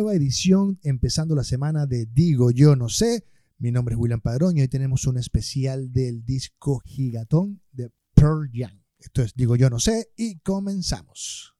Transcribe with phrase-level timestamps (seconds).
[0.00, 3.26] nueva edición, empezando la semana de Digo Yo No Sé.
[3.58, 8.50] Mi nombre es William Padrón y hoy tenemos un especial del disco Gigatón de Pearl
[8.50, 8.82] Jam.
[8.98, 11.54] Esto es Digo Yo No Sé y comenzamos.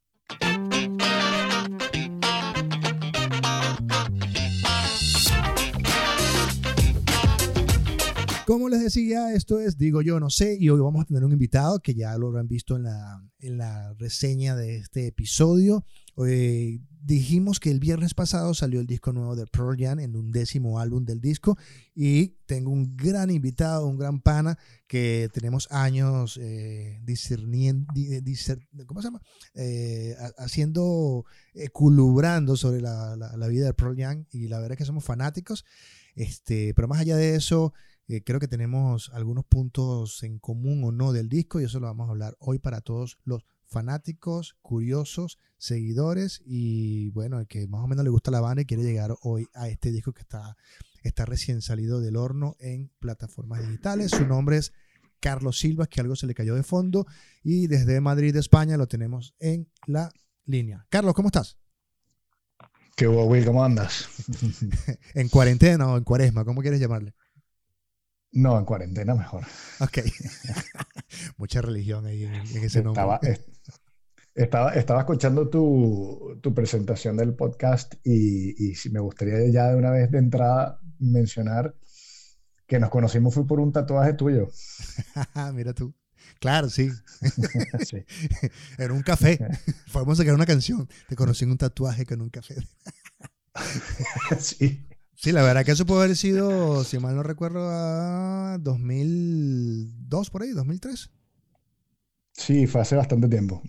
[8.46, 11.32] Como les decía, esto es Digo Yo No Sé y hoy vamos a tener un
[11.32, 15.84] invitado que ya lo habrán visto en la, en la reseña de este episodio.
[16.22, 20.30] Hoy dijimos que el viernes pasado salió el disco nuevo de Pearl Jam, en un
[20.30, 21.56] décimo álbum del disco,
[21.94, 27.90] y tengo un gran invitado, un gran pana, que tenemos años eh, discerniendo,
[28.86, 29.22] ¿cómo se llama?
[29.54, 31.24] Eh, haciendo,
[31.72, 35.64] culubrando sobre la, la, vida de Pearl Jam, y la verdad es que somos fanáticos,
[36.16, 37.72] este, pero más allá de eso,
[38.08, 41.86] eh, creo que tenemos algunos puntos en común o no del disco y eso lo
[41.86, 47.82] vamos a hablar hoy para todos los fanáticos, curiosos, seguidores y bueno, el que más
[47.82, 50.56] o menos le gusta la banda y quiere llegar hoy a este disco que está,
[51.02, 54.10] está recién salido del horno en plataformas digitales.
[54.10, 54.72] Su nombre es
[55.20, 57.06] Carlos Silva, que algo se le cayó de fondo
[57.42, 60.12] y desde Madrid, España, lo tenemos en la
[60.46, 60.86] línea.
[60.90, 61.56] Carlos, ¿cómo estás?
[62.96, 63.44] ¿Qué Will?
[63.44, 64.08] ¿Cómo andas?
[65.14, 67.14] en cuarentena o en cuaresma, ¿cómo quieres llamarle?
[68.32, 69.44] No, en cuarentena mejor.
[69.80, 69.98] Ok.
[71.36, 73.02] Mucha religión ahí en, ese nombre.
[74.32, 79.76] Estaba, estaba, escuchando tu, tu, presentación del podcast y, y si me gustaría ya de
[79.76, 81.74] una vez de entrada mencionar
[82.70, 84.48] que nos conocimos fue por un tatuaje tuyo.
[85.54, 85.92] Mira tú.
[86.38, 86.88] Claro, sí.
[87.84, 88.04] sí.
[88.78, 89.38] en un café.
[89.92, 90.88] Podemos sacar una canción.
[91.08, 92.54] Te conocí en un tatuaje con un café.
[94.38, 94.86] sí.
[95.20, 100.42] Sí, la verdad que eso puede haber sido, si mal no recuerdo, a 2002 por
[100.42, 101.10] ahí, 2003.
[102.32, 103.62] Sí, fue hace bastante tiempo.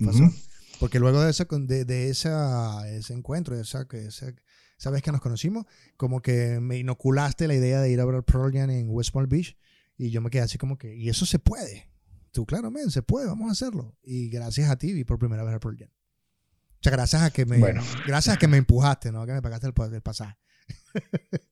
[0.79, 4.33] Porque luego de, ese, de, de esa, ese encuentro, de esa, esa,
[4.77, 5.65] esa, vez que nos conocimos,
[5.97, 9.27] como que me inoculaste la idea de ir a ver Pearl Jam en West Palm
[9.27, 9.57] Beach
[9.97, 11.91] y yo me quedé así como que, y eso se puede.
[12.31, 13.97] Tú, claro, men, se puede, vamos a hacerlo.
[14.03, 15.89] Y gracias a ti vi por primera vez a Pearl Jam.
[15.89, 17.59] O sea, gracias a que me,
[18.07, 19.25] gracias a que me empujaste, ¿no?
[19.25, 20.37] Que me pagaste el, el pasaje.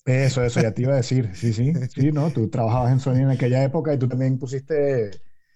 [0.06, 1.32] Eso, eso, ya te iba a decir.
[1.36, 2.32] Sí, sí, sí, ¿no?
[2.32, 5.12] Tú trabajabas en Sony en aquella época y tú también pusiste,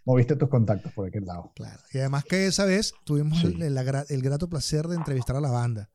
[0.05, 1.51] moviste tus contactos por aquel lado.
[1.55, 1.81] Claro.
[1.91, 5.89] Y además que esa vez tuvimos el, el, grato placer de entrevistar a la banda.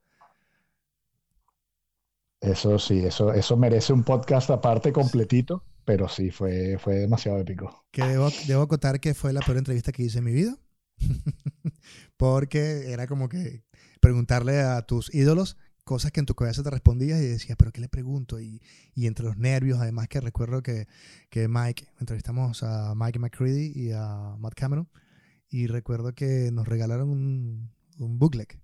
[2.41, 7.85] Eso sí, eso, eso merece un podcast aparte completito, pero sí, fue, fue demasiado épico.
[7.91, 10.57] Que debo, debo acotar que fue la peor entrevista que hice en mi vida.
[12.17, 13.63] Porque era como que
[13.99, 15.57] preguntarle a tus ídolos
[15.89, 18.39] cosas que en tu cabeza te respondías y decías, pero ¿qué le pregunto?
[18.39, 18.61] Y,
[18.93, 20.87] y entre los nervios, además que recuerdo que,
[21.31, 24.87] que, Mike, entrevistamos a Mike McCready y a Matt Cameron,
[25.49, 28.59] y recuerdo que nos regalaron un, un booklet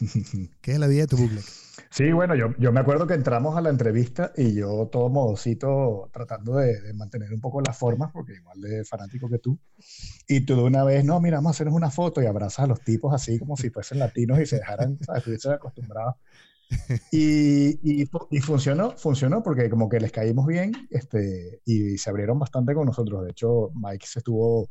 [0.60, 1.44] ¿Qué es la vida de tu booklet?
[1.90, 6.08] Sí, bueno, yo, yo me acuerdo que entramos a la entrevista y yo todo modosito
[6.12, 9.58] tratando de, mantener un poco las formas, porque igual de fanático que tú.
[10.26, 12.66] Y tú de una vez, no, mira, vamos a hacernos una foto y abrazas a
[12.66, 16.14] los tipos así como si fuesen latinos y se dejaran, estuviesen acostumbrados.
[17.12, 22.38] Y, y, y, funcionó, funcionó porque como que les caímos bien este, y se abrieron
[22.38, 23.24] bastante con nosotros.
[23.24, 24.70] De hecho, Mike se estuvo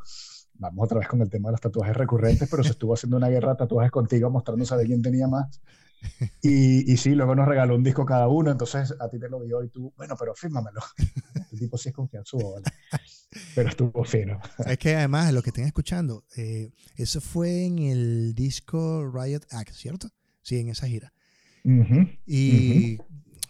[0.62, 3.30] vamos otra vez con el tema de los tatuajes recurrentes, pero se estuvo haciendo una
[3.30, 5.60] guerra de tatuajes contigo, mostrándose de quién tenía más.
[6.42, 9.40] Y, y, sí, luego nos regaló un disco cada uno, entonces a ti te lo
[9.44, 10.82] dio y tú, bueno, pero fírmamelo.
[11.36, 12.66] Este tipo sí es confianzudo, ¿vale?
[13.54, 14.40] Pero estuvo fino.
[14.66, 19.74] Es que además, lo que estén escuchando, eh, eso fue en el disco Riot Act,
[19.74, 20.10] ¿cierto?
[20.42, 21.14] Sí, en esa gira.
[22.26, 22.98] y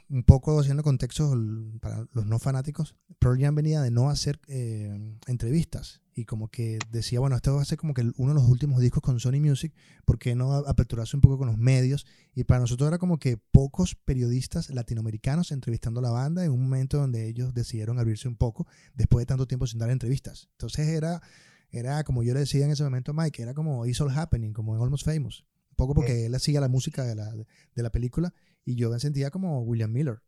[0.10, 1.34] un poco haciendo contexto
[1.80, 6.78] para los no fanáticos, Pearl Jam venía de no hacer eh, entrevistas y como que
[6.92, 9.40] decía, bueno, esto va a ser como que uno de los últimos discos con Sony
[9.40, 9.74] Music,
[10.06, 12.06] ¿por qué no aperturarse un poco con los medios?
[12.36, 16.64] Y para nosotros era como que pocos periodistas latinoamericanos entrevistando a la banda en un
[16.64, 20.50] momento donde ellos decidieron abrirse un poco después de tanto tiempo sin dar entrevistas.
[20.52, 21.22] Entonces era,
[21.70, 24.54] era como yo le decía en ese momento a Mike, era como It's All Happening,
[24.54, 25.46] como en Almost Famous.
[25.72, 28.34] Un poco porque él hacía la música de la, de la película
[28.66, 30.22] y yo me sentía como William Miller.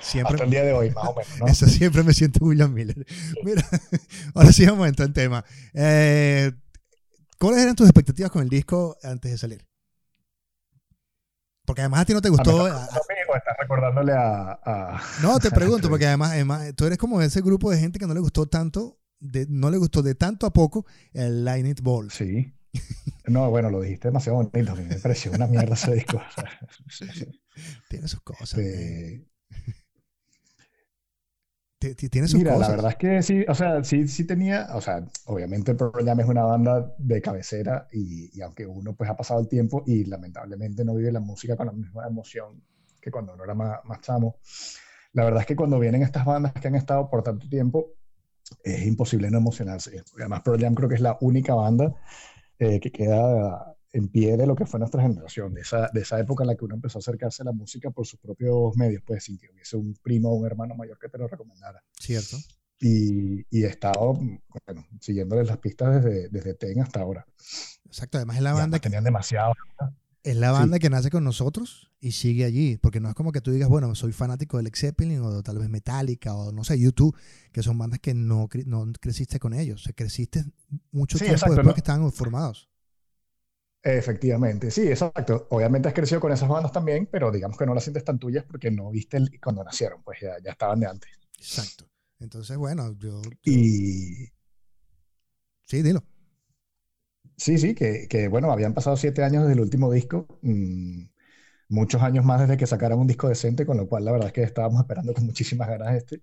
[0.00, 1.38] Siempre, Hasta el día de hoy, más o menos.
[1.40, 1.46] ¿no?
[1.46, 3.06] Eso siempre me siento William Miller.
[3.44, 3.64] Mira,
[4.34, 5.44] ahora sí vamos a entrar en tema.
[5.72, 6.52] Eh,
[7.38, 9.64] ¿Cuáles eran tus expectativas con el disco antes de salir?
[11.64, 12.66] Porque además a ti no te gustó.
[12.66, 12.88] A
[13.36, 17.78] estás recordándole a, No, te pregunto, porque además, además, tú eres como ese grupo de
[17.78, 21.44] gente que no le gustó tanto, de, no le gustó de tanto a poco el
[21.44, 22.10] Lightning Ball.
[22.10, 22.52] Sí.
[23.26, 24.76] No, bueno, lo dijiste demasiado bonito.
[24.76, 26.20] Me pareció una mierda ese disco.
[27.88, 28.60] Tiene sus cosas.
[32.10, 35.06] Tiene sus Mira, la verdad es que sí, o sea, sí, sí tenía, o sea,
[35.26, 39.40] obviamente Pearl Jam es una banda de cabecera y, y, aunque uno pues ha pasado
[39.40, 42.62] el tiempo y lamentablemente no vive la música con la misma emoción
[43.02, 44.38] que cuando uno era más, más chamo,
[45.12, 47.92] la verdad es que cuando vienen estas bandas que han estado por tanto tiempo,
[48.62, 50.02] es imposible no emocionarse.
[50.18, 51.94] Además, Pearl Jam creo que es la única banda
[52.58, 56.18] eh, que queda en pie de lo que fue nuestra generación, de esa, de esa
[56.18, 59.02] época en la que uno empezó a acercarse a la música por sus propios medios,
[59.06, 61.82] pues sin que hubiese un primo o un hermano mayor que te lo recomendara.
[61.92, 62.36] Cierto.
[62.80, 67.24] Y, y he estado, bueno, siguiéndoles las pistas desde, desde TEN hasta ahora.
[67.86, 68.88] Exacto, además es la banda que...
[68.88, 69.54] Tenían demasiado...
[70.24, 73.42] Es la banda que nace con nosotros y sigue allí, porque no es como que
[73.42, 76.78] tú digas, bueno, soy fanático del Led Zeppelin o tal vez Metallica o no sé,
[76.80, 77.14] YouTube,
[77.52, 80.42] que son bandas que no, no creciste con ellos, o sea, creciste
[80.92, 82.70] mucho tiempo después que estaban formados.
[83.82, 85.46] Efectivamente, sí, exacto.
[85.50, 88.44] Obviamente has crecido con esas bandas también, pero digamos que no las sientes tan tuyas
[88.44, 91.10] porque no viste el, cuando nacieron, pues ya, ya estaban de antes.
[91.36, 91.84] Exacto.
[92.18, 93.20] Entonces, bueno, yo...
[93.44, 94.32] Y...
[95.64, 96.02] Sí, dilo.
[97.36, 101.04] Sí, sí, que, que, bueno, habían pasado siete años desde el último disco, mmm,
[101.68, 104.32] muchos años más desde que sacaran un disco decente, con lo cual la verdad es
[104.32, 106.22] que estábamos esperando con muchísimas ganas este,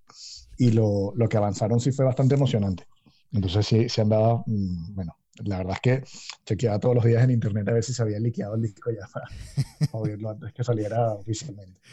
[0.58, 2.86] y lo, lo que avanzaron sí fue bastante emocionante.
[3.32, 5.16] Entonces sí, se han dado, mmm, bueno,
[5.46, 6.04] la verdad es que
[6.46, 9.08] chequeaba todos los días en internet a ver si se había liqueado el disco ya
[9.08, 9.26] para
[9.94, 11.80] oírlo antes que saliera oficialmente.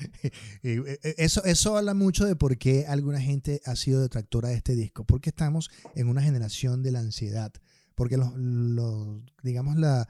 [0.63, 4.57] Eh, eh, eso, eso habla mucho de por qué alguna gente ha sido detractora de
[4.57, 7.53] este disco, porque estamos en una generación de la ansiedad,
[7.99, 10.09] porque los, los digamos, la,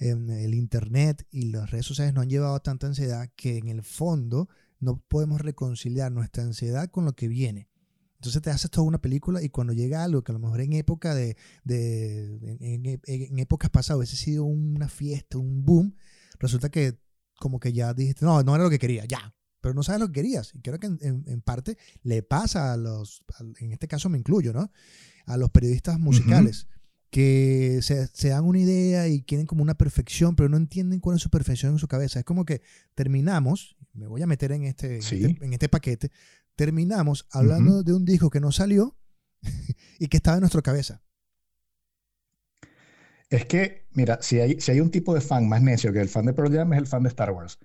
[0.00, 4.48] el internet y las redes sociales nos han llevado tanta ansiedad que en el fondo
[4.80, 7.68] no podemos reconciliar nuestra ansiedad con lo que viene.
[8.16, 10.72] Entonces te haces toda una película y cuando llega algo que a lo mejor en
[10.72, 12.56] época de, de
[13.06, 15.94] en, épocas pasadas hubiese sido una fiesta, un boom,
[16.40, 16.98] resulta que
[17.38, 20.08] como que ya dijiste, no, no era lo que quería, ya, pero no sabes lo
[20.08, 20.52] que querías.
[20.56, 23.22] Y creo que en, parte le pasa a los,
[23.60, 24.72] en este caso me incluyo, ¿no?
[25.26, 26.66] A los periodistas musicales.
[27.10, 31.16] Que se, se, dan una idea y quieren como una perfección, pero no entienden cuál
[31.16, 32.18] es su perfección en su cabeza.
[32.18, 32.60] Es como que
[32.94, 36.10] terminamos, me voy a meter en este, en, este, en este paquete,
[36.54, 38.98] terminamos hablando de un disco que no salió
[39.98, 41.02] y que estaba en nuestra cabeza.
[43.30, 46.08] Es que, mira, si hay, si hay un tipo de fan más necio que el
[46.08, 47.58] fan de Pearl Jam, es el fan de Star Wars.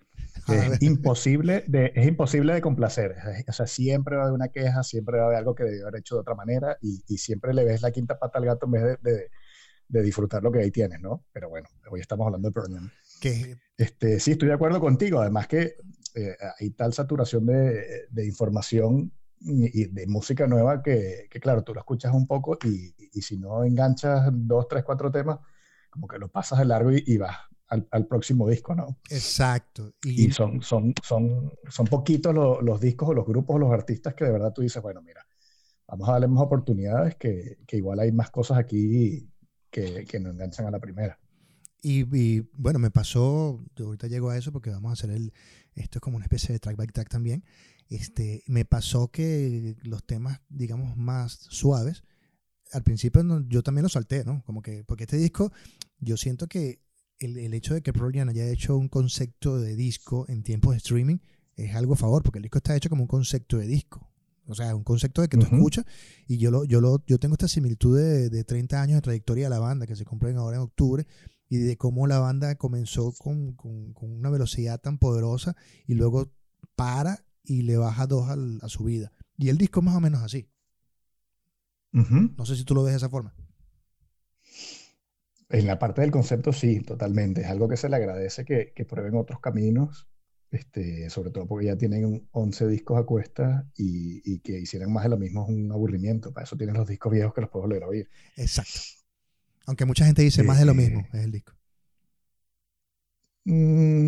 [0.48, 3.16] Es imposible, de, es imposible de complacer.
[3.48, 5.88] O sea, siempre va a haber una queja, siempre va a haber algo que debió
[5.88, 8.66] haber hecho de otra manera y, y siempre le ves la quinta pata al gato
[8.66, 9.30] en vez de, de,
[9.88, 11.26] de, disfrutar lo que ahí tienes, ¿no?
[11.32, 12.92] Pero bueno, hoy estamos hablando de Pearl Jam.
[13.78, 15.22] Este, sí, estoy de acuerdo contigo.
[15.22, 15.76] Además que
[16.16, 21.74] eh, hay tal saturación de, de, información y de música nueva que, que, claro, tú
[21.74, 25.40] lo escuchas un poco y, y, si no enganchas dos, tres, cuatro temas,
[25.90, 27.38] como que lo pasas de largo y, y vas
[27.74, 29.00] al, al, próximo disco, ¿no?
[29.10, 29.94] Exacto.
[30.04, 34.14] Y, son, son, son, son poquitos los, los, discos o los grupos o los artistas
[34.14, 35.26] que de verdad tú dices, bueno, mira,
[35.88, 39.30] vamos a darle más oportunidades, que, que igual hay más cosas aquí
[39.70, 41.20] que, que no enganchan a la primera.
[41.82, 45.34] Y, y, bueno, me pasó, ahorita llego a eso porque vamos a hacer el,
[45.76, 47.44] esto es como una especie de track by track también.
[47.90, 52.04] Este, me pasó que los temas, digamos, más suaves,
[52.72, 54.44] al principio no, yo también los salté, ¿no?
[54.46, 55.52] Como que, porque este disco,
[56.00, 56.83] yo siento que
[57.26, 60.78] el, el hecho de que Prolian haya hecho un concepto de disco en tiempos de
[60.78, 61.18] streaming
[61.56, 64.10] es algo a favor, porque el disco está hecho como un concepto de disco.
[64.46, 65.56] O sea, un concepto de que tú uh -huh.
[65.56, 65.86] escuchas
[66.28, 69.46] y yo, lo, yo, lo, yo tengo esta similitud de, de 30 años de trayectoria
[69.46, 71.08] de la banda que se cumplen ahora en octubre
[71.48, 75.56] y de cómo la banda comenzó con, con, con, una velocidad tan poderosa
[75.88, 76.34] y luego
[76.76, 79.12] para y le baja dos al, a su vida.
[79.38, 80.50] Y el disco es más o menos así.
[81.94, 82.36] Uh -huh.
[82.36, 83.34] No sé si tú lo ves de esa forma.
[85.54, 87.42] En la parte del concepto sí, totalmente.
[87.42, 90.10] Es algo que se le agradece que, que prueben otros caminos,
[90.50, 95.04] este, sobre todo porque ya tienen 11 discos a cuesta y, y, que hicieran más
[95.04, 96.34] de lo mismo es un aburrimiento.
[96.34, 98.10] Para eso tienen los discos viejos que los puedo volver a oír.
[98.36, 98.80] Exacto.
[99.68, 101.54] Aunque mucha gente dice más de lo mismo, es el disco.
[103.46, 104.08] Mm,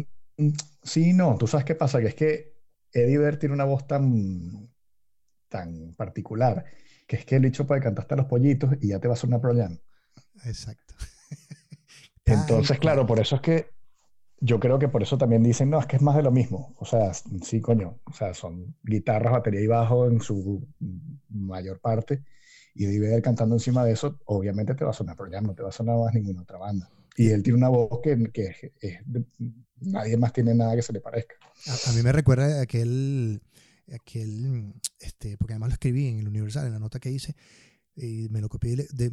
[0.82, 1.38] sí, no.
[1.38, 2.56] Tú sabes qué pasa, que es que
[2.92, 4.68] Eddie Vedder tiene una voz tan,
[5.48, 6.66] tan particular,
[7.06, 9.18] que es que el bicho puede cantar hasta los pollitos y ya te va a
[9.18, 9.54] sonar Pro.
[10.44, 10.85] Exacto.
[12.26, 13.70] Entonces, claro, por eso es que
[14.40, 16.76] yo creo que por eso también dicen, no, es que es más de lo mismo.
[16.78, 20.68] O sea, sí, coño, o sea, son guitarras, batería y bajo en su
[21.30, 22.24] mayor parte
[22.76, 25.64] y Eddie cantando encima de eso, obviamente te va a sonar Pearl Jam, no te
[25.64, 26.90] va a sonar más ninguna otra banda.
[27.16, 29.26] Y él tiene una voz que, que es, es de,
[29.80, 31.36] nadie más tiene nada que se le parezca.
[31.68, 33.42] A, a, mí me recuerda aquel,
[33.94, 37.38] aquel, este, porque además lo escribí en el Universal, en la nota que hice,
[37.96, 39.12] y me lo copié, de,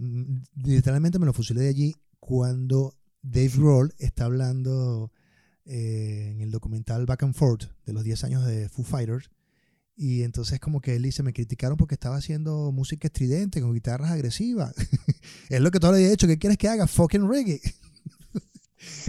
[0.57, 5.13] literalmente me lo fusilé de allí cuando Dave Grohl está hablando
[5.65, 9.31] eh, en el documental Back and Forth de los 10 años de Foo Fighters
[9.95, 14.11] Y entonces como que él dice, me criticaron porque estaba haciendo música estridente con guitarras
[14.11, 14.75] agresivas.
[15.49, 16.87] es lo que todo le he dicho, ¿qué quieres que haga?
[16.87, 17.61] Fucking reggae.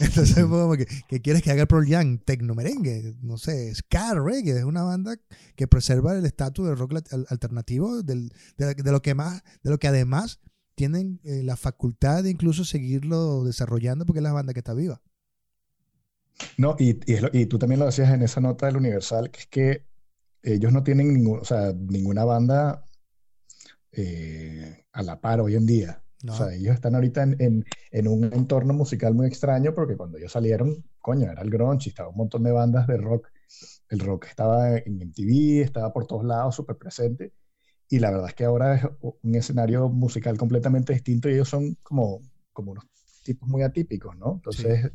[0.00, 2.18] entonces como que, ¿qué quieres que haga el Pearl Jam?
[2.18, 4.58] Tecno merengue, no sé, ska reggae.
[4.58, 5.16] Es una banda
[5.56, 8.30] que preserva el estatus del rock alternativo, de,
[8.84, 10.40] lo que más, de lo que además
[10.74, 15.02] tienen eh, la facultad de incluso seguirlo desarrollando porque es la banda que está viva.
[16.56, 19.86] No, y, y, tú también lo decías en esa nota del Universal, que es que
[20.42, 22.86] ellos no tienen ningún, o sea, ninguna banda
[23.92, 26.02] eh, a la par hoy en día.
[26.28, 30.32] O sea, ellos están ahorita en, en, un entorno musical muy extraño porque cuando ellos
[30.32, 33.28] salieron, coño, era el grunge, estaba un montón de bandas de rock.
[33.88, 37.32] El rock estaba en MTV, estaba por todos lados, súper presente.
[37.88, 41.76] Y la verdad es que ahora es un escenario musical completamente distinto y ellos son
[41.82, 42.20] como,
[42.52, 42.84] como unos
[43.24, 44.34] tipos muy atípicos, ¿no?
[44.34, 44.92] Entonces...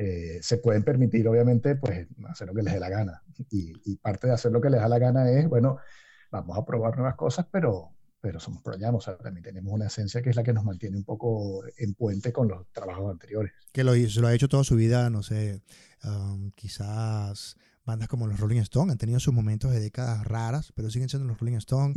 [0.00, 3.20] Eh, se pueden permitir, obviamente, pues hacer lo que les dé la gana.
[3.50, 5.78] Y, parte de hacer lo que les da la gana es, bueno,
[6.30, 10.22] vamos a probar nuevas cosas, pero, pero somos pro o sea, también tenemos una esencia
[10.22, 13.52] que es la que nos mantiene un poco en puente con los trabajos anteriores.
[13.72, 15.62] Que lo, lo ha hecho toda su vida, no sé,
[16.04, 20.90] um, quizás bandas como los Rolling Stones han tenido sus momentos de décadas raras, pero
[20.90, 21.96] siguen siendo los Rolling Stones.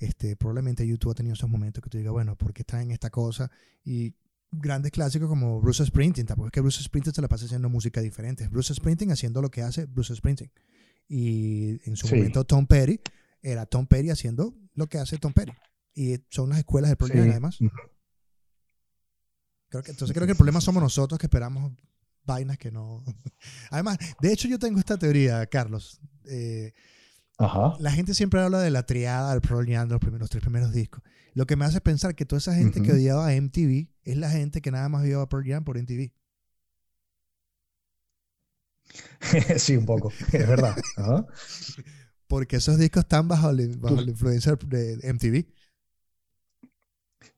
[0.00, 2.90] este, probablemente YouTube ha tenido esos momentos que tú digas, bueno, ¿por qué están en
[2.90, 3.50] esta cosa?
[3.84, 4.14] Y
[4.50, 6.26] grandes clásicos como Bruce Springsteen.
[6.26, 8.48] Tampoco es que Bruce Springsteen se la pasa haciendo música diferente.
[8.48, 10.50] Bruce Springsteen haciendo lo que hace Bruce Springsteen.
[11.08, 13.00] Y en su momento Tom Petty
[13.42, 15.52] era Tom Petty haciendo lo que hace Tom Petty.
[15.94, 17.58] Y son las escuelas del problema además.
[19.68, 21.72] Creo que, entonces creo que el problema somos nosotros que esperamos
[22.24, 23.04] vainas que no...
[23.70, 26.00] además, de hecho yo tengo esta teoría, Carlos.
[26.26, 26.72] Eh,
[27.78, 31.02] la gente siempre habla de la triada del Pearl Jam, los, primeros, tres primeros discos.
[31.34, 34.30] Lo que me hace pensar que toda esa gente que odiaba a MTV es la
[34.30, 36.12] gente que nada más vio a Pearl Jam por MTV.
[39.58, 40.76] sí, un poco, es verdad.
[42.28, 45.46] Porque esos discos están bajo, bajo la influencia de MTV.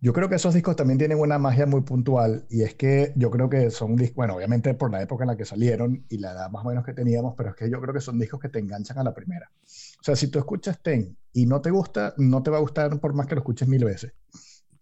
[0.02, 3.30] Yo creo que esos discos también tienen una magia muy puntual y es que yo
[3.30, 6.32] creo que son discos, bueno, obviamente por la época en la que salieron y la
[6.32, 8.48] edad más o menos que teníamos, pero es que yo creo que son discos que
[8.48, 9.50] te enganchan a la primera.
[9.62, 12.98] O sea, si tú escuchas Ten y no te gusta, no te va a gustar
[12.98, 14.12] por más que lo escuches mil veces.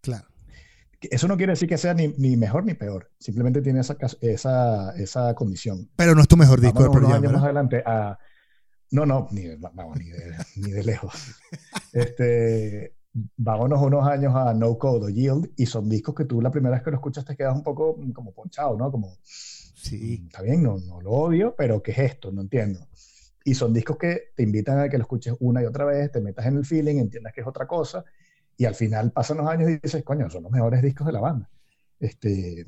[0.00, 0.26] Claro.
[1.00, 4.92] Eso no quiere decir que sea ni, ni mejor ni peor, simplemente tiene esa, esa,
[4.96, 5.90] esa condición.
[5.96, 8.18] Pero no es tu mejor disco de unos años más adelante a...
[8.90, 11.12] No, no, ni vamos, ni de, ni de lejos.
[11.92, 12.94] Este,
[13.36, 16.74] vámonos unos años a No Code o Yield y son discos que tú la primera
[16.74, 18.90] vez que lo escuchas te quedas un poco mm, como ponchado, ¿no?
[18.90, 20.20] Como, sí.
[20.22, 22.32] Mm, está bien, no, no lo odio, pero ¿qué es esto?
[22.32, 22.80] No entiendo.
[23.44, 26.20] Y son discos que te invitan a que lo escuches una y otra vez, te
[26.20, 28.04] metas en el feeling, entiendas que es otra cosa
[28.58, 31.20] y al final pasan los años y dices, coño, son los mejores discos de la
[31.20, 31.48] banda.
[32.00, 32.66] Este,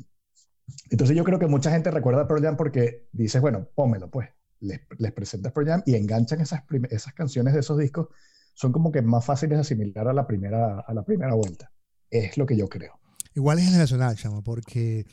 [0.90, 4.28] entonces yo creo que mucha gente recuerda a Pearl Jam porque dices, bueno, pómelo pues.
[4.60, 8.08] Les, les presentas Pearl Jam y enganchan esas, esas canciones de esos discos
[8.54, 11.72] son como que más fáciles de asimilar a la primera, a la primera vuelta.
[12.10, 13.00] Es lo que yo creo.
[13.34, 15.06] Igual es generacional, Chamo, porque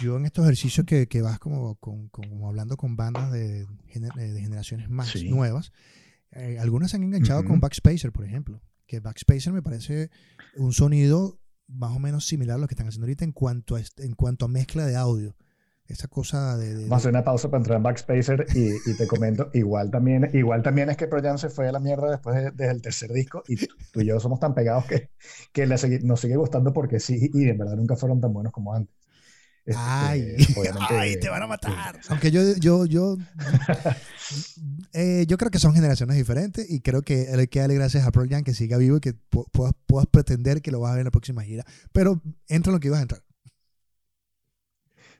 [0.00, 4.90] yo en estos ejercicios que, que vas como, como, hablando con bandas de, de generaciones
[4.90, 5.72] más nuevas,
[6.32, 8.60] eh, algunas se han enganchado con Backspacer, por ejemplo.
[8.86, 10.10] Que Backspacer me parece
[10.56, 13.80] un sonido más o menos similar a lo que están haciendo ahorita en cuanto a,
[13.98, 15.36] en cuanto a mezcla de audio
[15.92, 19.06] esa cosa de, Vamos a hacer una pausa para entrar en Backspacer y, y, te
[19.06, 22.56] comento, igual también, igual también es que Pro Jam se fue a la mierda después
[22.56, 25.10] del tercer disco y tú y yo somos tan pegados que,
[25.52, 28.94] que nos sigue gustando porque sí y en verdad nunca fueron tan buenos como antes.
[29.64, 30.36] Este, ay,
[30.90, 32.00] ay, te van a matar.
[32.08, 33.16] Aunque yo, yo, yo,
[34.92, 38.10] eh, yo creo que son generaciones diferentes y creo que hay que darle gracias a
[38.10, 41.02] Pro Jam que siga vivo y que puedas, puedas pretender que lo vas a ver
[41.02, 41.64] en la próxima gira.
[41.92, 43.22] Pero entra en lo que ibas a entrar.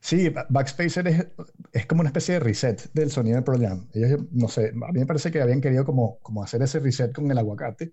[0.02, 1.26] Sí, Backspacer es,
[1.72, 4.98] es, como una especie de reset del sonido del Pearl Ellos, no sé, a mí
[4.98, 7.92] me parece que habían querido como, como hacer ese reset con el aguacate,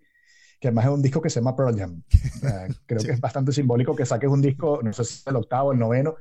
[0.59, 2.01] que además es un disco que se llama Pearl Jam.
[2.87, 5.71] creo que es bastante simbólico que saques un disco, no sé si es el octavo,
[5.71, 6.15] el noveno,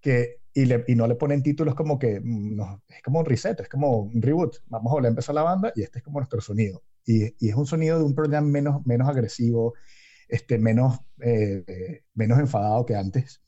[0.00, 3.26] que, y, le, y no le ponen títulos como que, mm, no, es como un
[3.26, 4.58] reset, es como un reboot.
[4.66, 6.84] Vamos a volver a empezar la banda y este es como nuestro sonido.
[7.04, 9.74] Y, y es un sonido de un Pearl Jam menos, menos agresivo,
[10.28, 13.40] este, menos, eh, menos enfadado que antes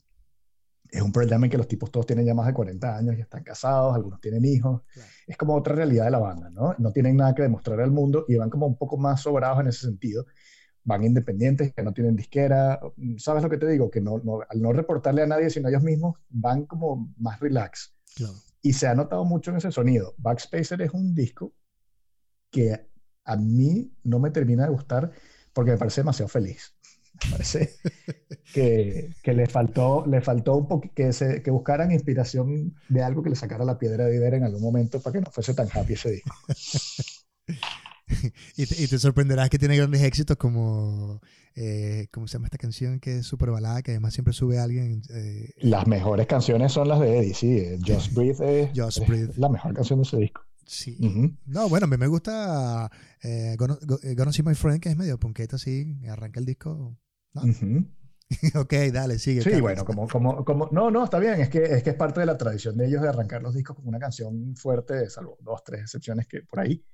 [0.91, 3.21] es un problema en que los tipos todos tienen ya más de 40 años y
[3.21, 4.83] están casados, algunos tienen hijos.
[5.27, 6.75] Es como otra realidad de la banda, ¿no?
[6.79, 9.69] No tienen nada que demostrar al mundo y van como un poco más sobrados en
[9.69, 10.27] ese sentido.
[10.85, 12.81] Van independientes, que no tienen disquera.
[13.17, 13.91] ¿Sabes lo que te digo?
[13.91, 17.41] Que no, no, al no reportarle a nadie, sino a ellos mismos, van como más
[17.41, 17.95] relax.
[18.63, 20.15] Y se ha notado mucho en ese sonido.
[20.19, 21.53] Backspacer es un disco
[22.51, 22.89] que
[23.25, 25.11] a mí no me termina de gustar
[25.53, 26.76] porque me parece demasiado feliz.
[27.25, 27.71] Me parece
[28.53, 33.23] que, que le faltó, le faltó un poco que, se, que buscaran inspiración de algo
[33.23, 35.69] que le sacara la piedra de vivir en algún momento para que no fuese tan
[35.73, 36.35] happy ese disco.
[38.57, 41.21] y, te, y, te, sorprenderás que tiene grandes éxitos como,
[41.55, 44.65] eh, ¿cómo se llama esta canción que es súper balada, que además siempre sube a
[44.65, 45.03] alguien?
[45.11, 47.59] Eh, las mejores canciones son las de Eddie, sí.
[47.59, 49.31] Eh, Just Breathe es, Just Breathe.
[49.31, 50.43] es la mejor canción de ese disco.
[50.67, 50.97] Sí.
[51.01, 51.37] Uh -huh.
[51.47, 52.91] No, bueno, a mí me gusta
[53.23, 53.79] eh, Gonna,
[54.17, 56.97] Gonna, See My Friend, que es medio ponqueta así, arranca el disco.
[57.37, 57.43] ¿No?
[57.43, 57.55] Uh
[58.31, 58.57] -huh.
[58.57, 59.43] ok, dale, sigue.
[59.43, 62.21] Sí, bueno, como, como, como, no, no, está bien, es que, es que es parte
[62.21, 65.63] de la tradición de ellos de arrancar los discos con una canción fuerte, salvo dos,
[65.65, 66.85] tres excepciones que por ahí.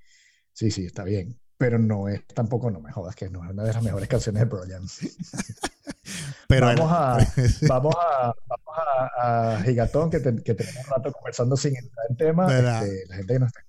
[0.53, 3.63] Sí, sí, está bien, pero no es tampoco, no me jodas, que no es una
[3.63, 4.87] de las mejores canciones de Pearl Jam.
[6.49, 7.19] pero vamos, a,
[7.69, 8.79] vamos, a, vamos
[9.19, 12.47] a, a Gigatón, que, te, que tenemos un rato conversando sin entrar en tema.
[12.47, 13.61] Este, la gente que no está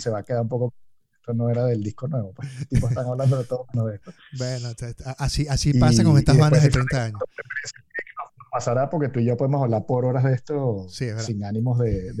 [0.00, 0.74] se va a quedar un poco
[1.24, 2.68] esto no era del disco nuevo, pues.
[2.68, 4.12] tipo están hablando de todo menos de esto.
[4.36, 4.68] Bueno,
[5.18, 7.20] así, así pasa con estas bandas de 30 años.
[8.50, 12.12] Pasará porque tú y yo podemos hablar por horas de esto sí, sin ánimos de,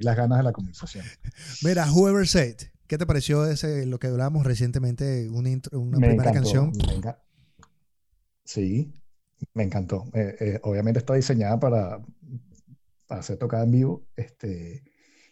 [0.00, 1.04] las ganas de la conversación.
[1.62, 2.56] Mira, Whoever Said,
[2.88, 6.72] ¿qué te pareció ese, lo que hablábamos recientemente, una, intro, una me primera encantó, canción?
[6.76, 7.14] Me
[8.44, 8.92] sí,
[9.54, 10.06] me encantó.
[10.12, 12.02] Eh, eh, obviamente está diseñada para,
[13.06, 14.06] para ser tocada en vivo.
[14.16, 14.82] Este,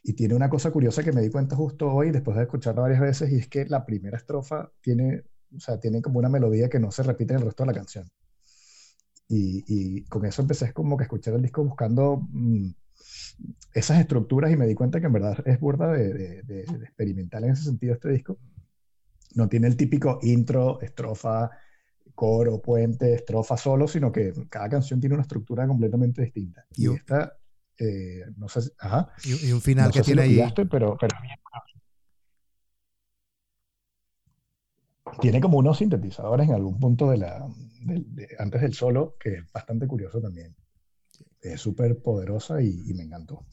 [0.03, 3.01] y tiene una cosa curiosa que me di cuenta justo hoy, después de escucharla varias
[3.01, 5.25] veces, y es que la primera estrofa tiene,
[5.55, 7.75] o sea, tiene como una melodía que no se repite en el resto de la
[7.75, 8.09] canción.
[9.29, 12.71] Y, y con eso empecé como que a escuchar el disco buscando mmm,
[13.75, 16.85] esas estructuras y me di cuenta que en verdad es burda de, de, de, de,
[16.85, 18.39] experimental en ese sentido este disco.
[19.35, 21.51] No tiene el típico intro, estrofa,
[22.15, 26.65] coro, puente, estrofa solo, sino que cada canción tiene una estructura completamente distinta.
[26.75, 27.37] Y, y esta
[27.79, 29.13] eh, no sé, ajá.
[29.25, 30.35] Y, y, un final no que sé tiene si ahí.
[30.35, 31.17] Pillaste, pero, pero,
[35.21, 37.49] tiene como unos sintetizadores en algún punto de la,
[37.81, 40.55] de, de, antes del solo, que es bastante curioso también.
[41.41, 43.47] Es súper poderosa y, y, me encantó.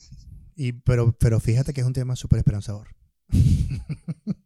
[0.55, 2.87] Y, pero, pero fíjate que es un tema súper esperanzador.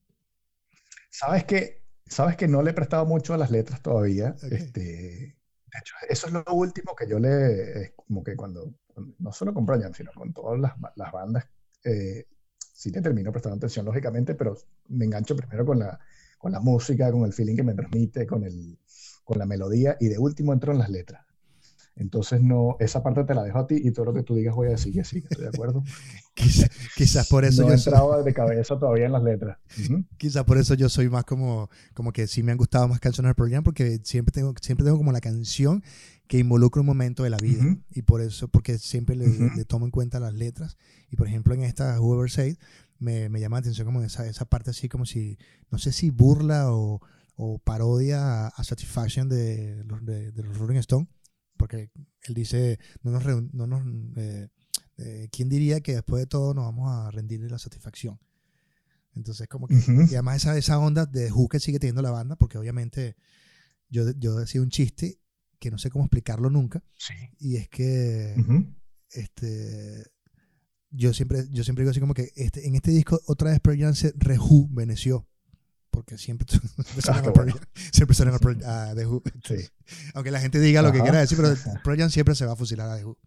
[1.10, 4.36] ¿Sabes que, Sabes que no le he prestado mucho a las letras todavía.
[4.38, 4.58] Okay.
[4.58, 8.74] Este, de hecho, eso es lo último que yo le, como que cuando,
[9.20, 11.46] no solo con Brian, sino con todas las, bandas,
[11.84, 14.58] eh, sí te termino prestando atención, lógicamente, pero
[14.90, 16.00] me engancho primero con la,
[16.38, 18.80] con la música, con el feeling que me transmite, con, el,
[19.24, 21.26] con la melodía, y de último entro en las letras.
[22.00, 24.56] Entonces, no, esa parte te la dejo a ti y todo lo que tú digas
[24.56, 25.84] voy a decir que sí, que estoy de acuerdo.
[26.34, 28.24] quizás, quizás por eso no yo he entrado soy...
[28.24, 29.58] de cabeza todavía en las letras.
[29.78, 30.08] Uh -huh.
[30.18, 33.30] Quizás por eso yo soy más como, como que sí me han gustado más canciones
[33.30, 35.84] del programa porque siempre tengo, siempre tengo como la canción
[36.28, 37.64] que involucra un momento de la vida.
[37.64, 37.84] Uh -huh.
[37.92, 39.56] Y por eso, porque siempre le, uh -huh.
[39.58, 40.78] le, tomo en cuenta las letras.
[41.12, 42.56] Y por ejemplo, en esta Whoever Said,
[42.98, 45.38] me, me llama la atención como esa, esa parte así como si,
[45.70, 47.02] no sé si burla o,
[47.36, 51.10] o parodia a, a Satisfaction de, de, de los Rolling Stones
[51.60, 51.92] porque
[52.24, 54.48] él dice, no nos, no nos eh,
[54.98, 58.20] eh, ¿quién diría que después de todo nos vamos a rendirle la satisfacción?
[59.14, 60.12] Entonces, como que, uh -huh.
[60.12, 63.16] y además esa, esa onda de Who que sigue teniendo la banda, porque obviamente
[63.90, 65.20] yo, yo decía un chiste
[65.60, 67.14] que no sé cómo explicarlo nunca, sí.
[67.40, 68.76] y es que, uh -huh.
[69.12, 70.06] este,
[70.92, 73.80] yo siempre, yo siempre digo así como que este, en este disco otra vez Pearl
[73.80, 75.28] Jam se rejuveneció
[75.90, 76.48] porque siempre,
[77.02, 77.56] siempre ah, suenan,
[77.92, 79.24] siempre suenan a, The Who.
[79.44, 79.56] Sí.
[80.14, 80.98] Aunque la gente diga lo Ajá.
[80.98, 83.18] que quiera decir, pero Pearl Jam siempre se va a fusilar a The Who.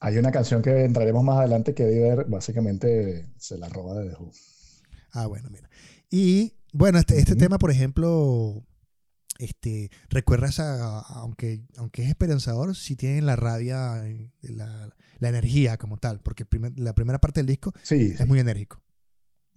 [0.00, 4.16] Hay una canción que entraremos más adelante que Diver básicamente se la roba de The
[4.16, 4.32] Who.
[5.12, 5.70] Ah, bueno, mira.
[6.10, 7.38] Y bueno, este, este uh -huh.
[7.38, 8.64] tema, por ejemplo,
[9.38, 14.02] este, recuerda esa, aunque, aunque es esperanzador, si sí tiene la rabia,
[14.42, 18.24] la, la, energía como tal, porque primer, la primera parte del disco sí, es sí.
[18.24, 18.82] muy enérgico.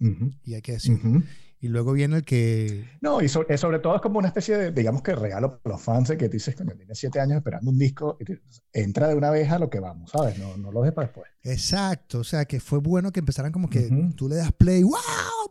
[0.00, 0.38] Uh -huh.
[0.44, 1.08] Y hay que decirlo.
[1.08, 1.24] Uh -huh.
[1.58, 2.84] Y luego viene el que...
[3.00, 5.82] No, y sobre, sobre, todo es como una especie de, digamos que regalo para los
[5.82, 8.42] fans que dices, que tienes siete años esperando un disco, y te,
[8.72, 10.38] entra de una vez a lo que vamos, ¿sabes?
[10.38, 11.30] No, no lo dejes para después.
[11.42, 14.14] Exacto, o sea, que fue bueno que empezaran como que uh -huh.
[14.14, 14.92] tú le das play, ¡wow!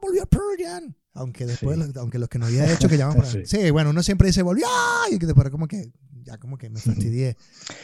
[0.01, 0.93] Volvió Pearl Jam.
[1.13, 1.87] Aunque después, sí.
[1.87, 3.29] los, aunque los que no había hecho que llaman para...
[3.29, 3.45] sí.
[3.45, 3.71] sí.
[3.71, 4.67] bueno, uno siempre dice, volvió,
[5.09, 5.91] y que después como que,
[6.23, 7.35] ya como que me fastidié.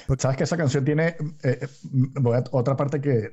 [0.05, 0.21] Porque...
[0.21, 1.67] Sabes que esa canción tiene, eh, eh
[2.19, 3.31] voy a, otra parte que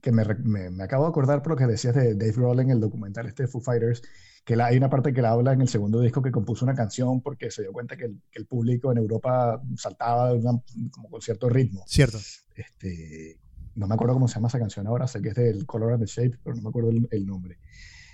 [0.00, 2.70] que me, me, me, acabo de acordar por lo que decías de Dave Grohl en
[2.70, 4.02] el documental este de Foo Fighters,
[4.44, 6.74] que la, hay una parte que la habla en el segundo disco que compuso una
[6.74, 10.60] canción porque se dio cuenta que el, que el público en Europa saltaba una,
[10.90, 11.84] como con cierto ritmo.
[11.86, 12.18] Cierto.
[12.54, 13.38] Este,
[13.74, 16.04] no me acuerdo cómo se llama esa canción ahora, sé que es del Color and
[16.04, 17.58] the Shape, pero no me acuerdo el, el nombre.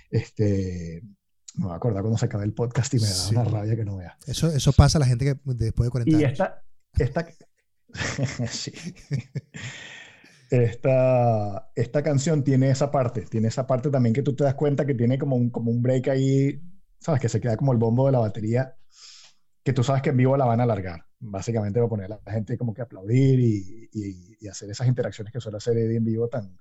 [0.09, 1.01] Este,
[1.55, 3.35] me voy a acordar cuando se acaba el podcast y me da sí.
[3.35, 4.17] una rabia que no vea.
[4.25, 6.31] Eso, eso pasa a la gente que después de 40 y años.
[6.33, 6.63] esta,
[6.97, 7.27] esta
[8.47, 8.73] sí
[10.49, 14.85] esta, esta canción tiene esa parte, tiene esa parte también que tú te das cuenta
[14.85, 16.61] que tiene como un, como un break ahí,
[16.99, 17.21] ¿sabes?
[17.21, 18.75] Que se queda como el bombo de la batería,
[19.63, 21.05] que tú sabes que en vivo la van a alargar.
[21.19, 23.89] Básicamente va a poner a la gente como que aplaudir y,
[24.39, 26.57] y, hacer esas interacciones que suele hacer Eddie en vivo tan,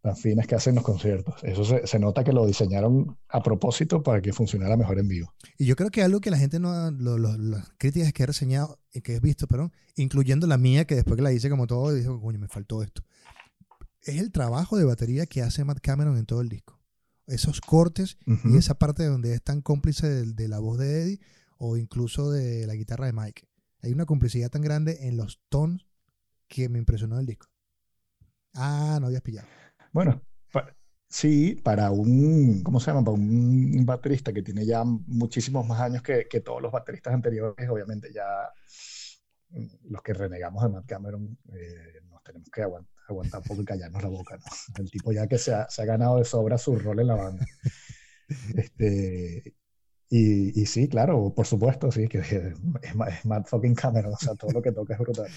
[0.00, 1.42] tan finas que hacen los conciertos.
[1.42, 5.34] Eso se, se, nota que lo diseñaron a propósito para que funcionara mejor en vivo.
[5.58, 9.02] Y yo creo que algo que la gente no, las críticas que he reseñado, y
[9.02, 12.20] que he visto, perdón, incluyendo la mía, que después que la hice como todo, dijo,
[12.20, 13.04] coño, me faltó esto.
[14.02, 16.80] Es el trabajo de batería que hace Matt Cameron en todo el disco.
[17.26, 21.20] Esos cortes y esa parte donde es tan cómplice de, de la voz de Eddie
[21.58, 23.46] o incluso de la guitarra de Mike.
[23.82, 25.86] Hay una complicidad tan grande en los tonos
[26.48, 27.46] que me impresionó el disco.
[28.54, 29.46] Ah, no habías pillado.
[29.92, 30.22] Bueno,
[31.08, 33.04] sí, para un, ¿cómo se llama?
[33.04, 37.68] Para un baterista que tiene ya muchísimos más años que, que todos los bateristas anteriores,
[37.68, 38.24] obviamente ya
[39.50, 43.62] mm, los que renegamos de Matt Cameron eh, nos tenemos que aguantar, aguantar un poco
[43.62, 44.44] y callarnos la boca, ¿no?
[44.82, 47.16] El tipo ya que se ha, se ha ganado de sobra su rol en la
[47.16, 47.46] banda.
[48.54, 49.56] Este,
[50.12, 54.50] y, sí, claro, por supuesto, sí, que es, es, Matt fucking Cameron, o sea, todo
[54.50, 55.28] lo que toca es brutal.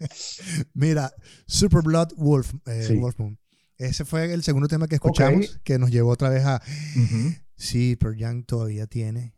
[0.74, 1.10] Mira,
[1.46, 3.38] Super Blood Wolf, eh, Wolf Moon.
[3.76, 6.62] Ese fue el segundo tema que escuchamos, que nos llevó otra vez a...
[7.56, 9.34] Sí, pero Young todavía tiene.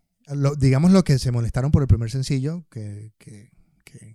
[0.59, 3.51] digamos lo que se molestaron por el primer sencillo, que, que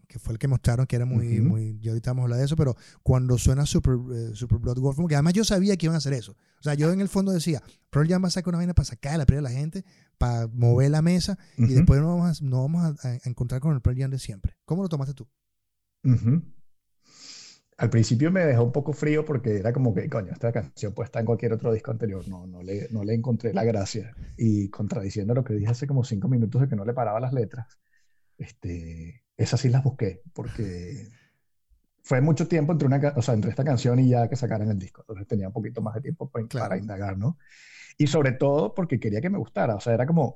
[0.07, 2.45] que, fue el que mostraron que era muy, muy, yo ahorita vamos a hablar de
[2.45, 5.95] eso, pero cuando suena Super, eh, Super Blood Wolf, que además yo sabía que iban
[5.95, 6.33] a hacer eso.
[6.59, 8.85] O sea, yo en el fondo decía, Pearl Jam va a sacar una vaina para
[8.85, 9.85] sacar la pelea de la gente,
[10.17, 13.81] para mover la mesa, y después no vamos, a, no vamos a, encontrar con el
[13.81, 14.57] Pearl Jam de siempre.
[14.65, 15.27] ¿Cómo lo tomaste tú?
[17.81, 21.05] Al principio me dejó un poco frío porque era como que, coño, esta canción puede
[21.05, 22.27] estar en cualquier otro disco anterior.
[22.27, 24.15] No, no, le, no le encontré la gracia.
[24.37, 27.33] Y contradiciendo lo que dije hace como cinco minutos de que no le paraba las
[27.33, 27.79] letras,
[28.37, 31.09] este, esas sí las busqué, porque
[32.03, 34.77] fue mucho tiempo entre, una, o sea, entre esta canción y ya que sacaran el
[34.77, 35.01] disco.
[35.01, 37.39] Entonces tenía un poquito más de tiempo para, indagar, ¿no?
[37.97, 39.73] Y sobre todo porque quería que me gustara.
[39.73, 40.35] O sea, era como,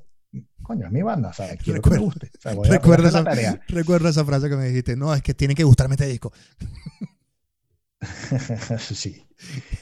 [0.63, 2.31] coño, es mi banda, o sea, quiero que me guste.
[2.71, 6.07] recuerda, esa, recuerda esa frase que me dijiste, no, es que tiene que gustarme este
[6.07, 6.33] disco.
[8.79, 9.21] sí.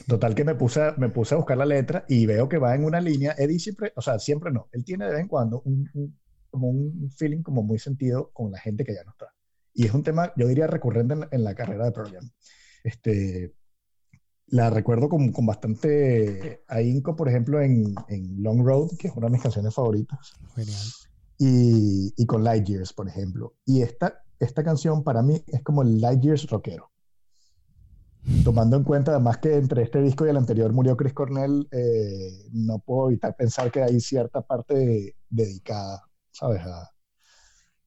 [0.06, 2.84] Total que me puse, me puse a buscar la letra y veo que va en
[2.84, 3.34] una línea.
[3.38, 4.68] Eddie siempre, o sea, siempre no.
[4.72, 5.88] Él tiene de vez en cuando un,
[6.50, 9.34] como un feeling como muy sentido con la gente que ya no está.
[9.72, 12.30] Y es un tema, yo diría, recurrente en, la carrera de Jam.
[12.84, 13.54] Este,
[14.46, 19.26] la recuerdo con, con bastante ahínco, por ejemplo, en, en, Long Road, que es una
[19.26, 20.34] de mis canciones favoritas.
[20.54, 20.86] Genial.
[21.38, 23.56] Y, y, con Light Years, por ejemplo.
[23.64, 26.93] Y esta, esta canción para mí es como el Light Years rockero.
[28.42, 32.48] Tomando en cuenta además que entre este disco y el anterior murió Chris Cornell, eh,
[32.52, 36.02] no puedo evitar pensar que hay cierta parte dedicada
[36.34, 36.60] ¿sabes?
[36.62, 36.90] A,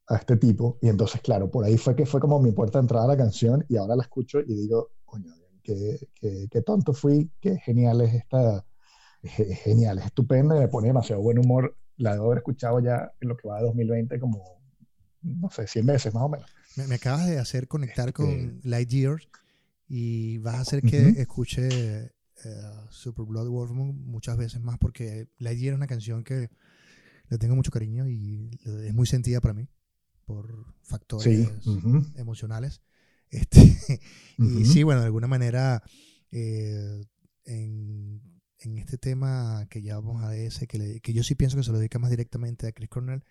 [0.08, 0.78] a, este tipo.
[0.82, 3.18] Y entonces, claro, por ahí fue que fue como mi puerta de entrada a la
[3.18, 8.02] canción y ahora la escucho y digo, coño, qué, qué, qué tonto fui, qué genial
[8.02, 8.66] es esta,
[9.22, 11.76] es genial, es estupenda y me pone demasiado buen humor.
[11.98, 14.62] La debo haber escuchado ya en lo que va de 2020 como,
[15.22, 16.50] no sé, 100 veces más o menos.
[16.76, 19.28] Me, acabas de hacer conectar con este Light Years
[19.88, 22.12] y vas a hacer que escuche eh,
[22.90, 26.50] Super Blood Wolf muchas veces más porque Light Years es una canción que
[27.30, 28.50] le tengo mucho cariño y
[28.86, 29.68] es muy sentida para mí
[30.26, 31.50] por factores
[32.16, 32.82] emocionales.
[33.30, 33.60] Este,
[34.38, 35.84] Y sí, bueno, de alguna manera,
[36.32, 37.04] eh,
[37.44, 38.22] en,
[38.60, 41.74] en, este tema que ya vamos a ese, que, que, yo sí pienso que se
[41.74, 43.26] lo dedica más directamente a Chris Cornell,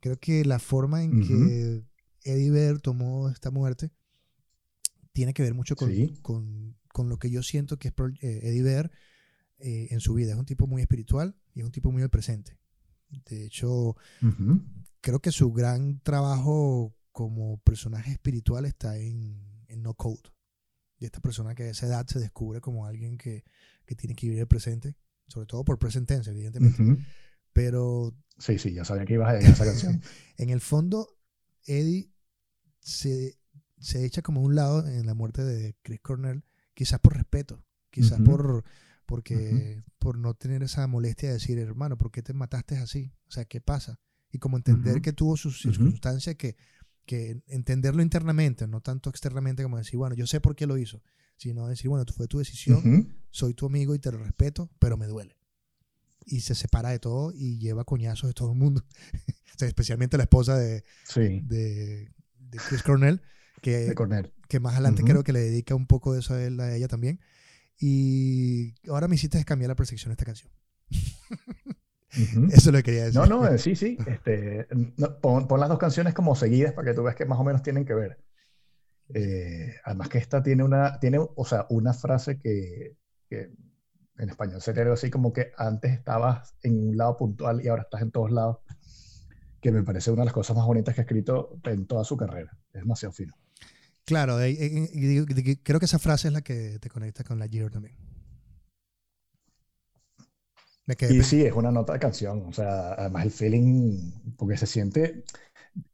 [0.00, 1.82] creo que la forma en que
[2.22, 3.90] Eddie Bear tomó esta muerte
[5.14, 8.62] tiene que ver mucho con, con, con lo que yo siento que es eh, Eddie
[8.62, 8.90] Bear
[9.58, 10.32] eh, en su vida.
[10.32, 12.58] Es un tipo muy espiritual y es un tipo muy al presente.
[13.08, 13.96] De hecho,
[15.00, 19.40] creo que su gran trabajo como personaje espiritual está en,
[19.76, 20.32] No Code.
[20.98, 23.44] Y esta persona que a esa edad se descubre como alguien que,
[23.96, 24.96] tiene que vivir el presente,
[25.28, 27.04] sobre todo por presentencia, evidentemente.
[27.52, 28.16] Pero.
[28.38, 30.02] Sí, sí, ya sabía que ibas a esa canción.
[30.38, 31.16] en el fondo,
[31.66, 32.10] Eddie
[32.80, 33.38] se,
[33.94, 38.20] echa como a un lado en la muerte de Chris Cornell, quizás por respeto, quizás
[38.20, 38.64] por
[39.06, 43.12] porque por no tener esa molestia de decir, hermano, ¿por qué te mataste así?
[43.28, 44.00] O sea, ¿qué pasa?
[44.30, 46.56] Y como entender que tuvo sus circunstancias, que,
[47.06, 51.02] que entenderlo internamente, no tanto externamente como decir, bueno, yo sé por qué lo hizo,
[51.36, 55.06] sino decir, bueno, fue tu decisión, soy tu amigo y te lo respeto, pero me
[55.06, 55.36] duele.
[56.26, 58.84] Y se separa de todo y lleva coñazos de todo el mundo,
[59.60, 60.84] especialmente la esposa de,
[61.14, 62.10] de,
[62.68, 63.20] Chris Cornell,
[63.64, 63.94] que,
[64.46, 66.86] que más adelante creo que le dedica un poco de eso a, él, a ella
[66.86, 67.18] también.
[67.80, 70.52] Y ahora me hiciste cambiar la percepción de esta canción.
[72.52, 73.18] Eso lo quería decir.
[73.18, 73.96] No, no, eh, sí, sí.
[74.06, 74.68] Este,
[75.20, 77.84] pon, las dos canciones como seguidas para que tú veas que más o menos tienen
[77.84, 78.22] que ver.
[79.14, 82.96] Eh, además que esta tiene una, tiene, o sea, una frase que,
[83.28, 83.50] que,
[84.16, 87.82] en español sería algo así como que antes estabas en un lado puntual y ahora
[87.82, 88.58] estás en todos lados.
[89.60, 92.16] que me parece una de las cosas más bonitas que ha escrito en toda su
[92.16, 92.56] carrera.
[92.72, 93.34] Es demasiado fino.
[94.04, 97.96] Claro, creo que esa frase es la que te conecta con la Year también.
[101.08, 102.44] y sí, es una nota de canción.
[102.48, 105.24] O sea, además el feeling, porque se siente.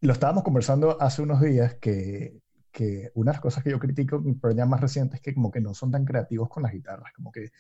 [0.01, 2.41] Lo estábamos conversando hace unos días que,
[2.73, 5.51] que una de las cosas que yo critico, pero ya más reciente, es que como
[5.51, 7.13] que no son tan creativos con las guitarras.
[7.15, 7.51] Como que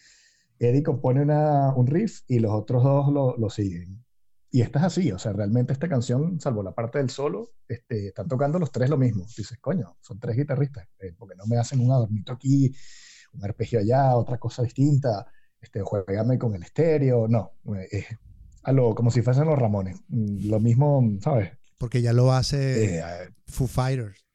[0.58, 4.04] Eddie compone una, un riff y los otros dos lo, lo siguen.
[4.52, 8.08] Y esta es así, o sea, realmente esta canción, salvo la parte del solo, este,
[8.08, 9.24] están tocando los tres lo mismo.
[9.36, 12.74] Dices, coño, son tres guitarristas, eh, porque no me hacen un adornito aquí,
[13.32, 15.24] un arpegio allá, otra cosa distinta,
[15.60, 17.52] este, juegame con el estéreo, no,
[17.92, 18.06] eh,
[18.64, 21.52] algo como si fuesen los Ramones, mm, lo mismo, ¿sabes?
[21.78, 23.02] Porque ya lo hace eh,
[23.46, 24.29] Foo Fighters.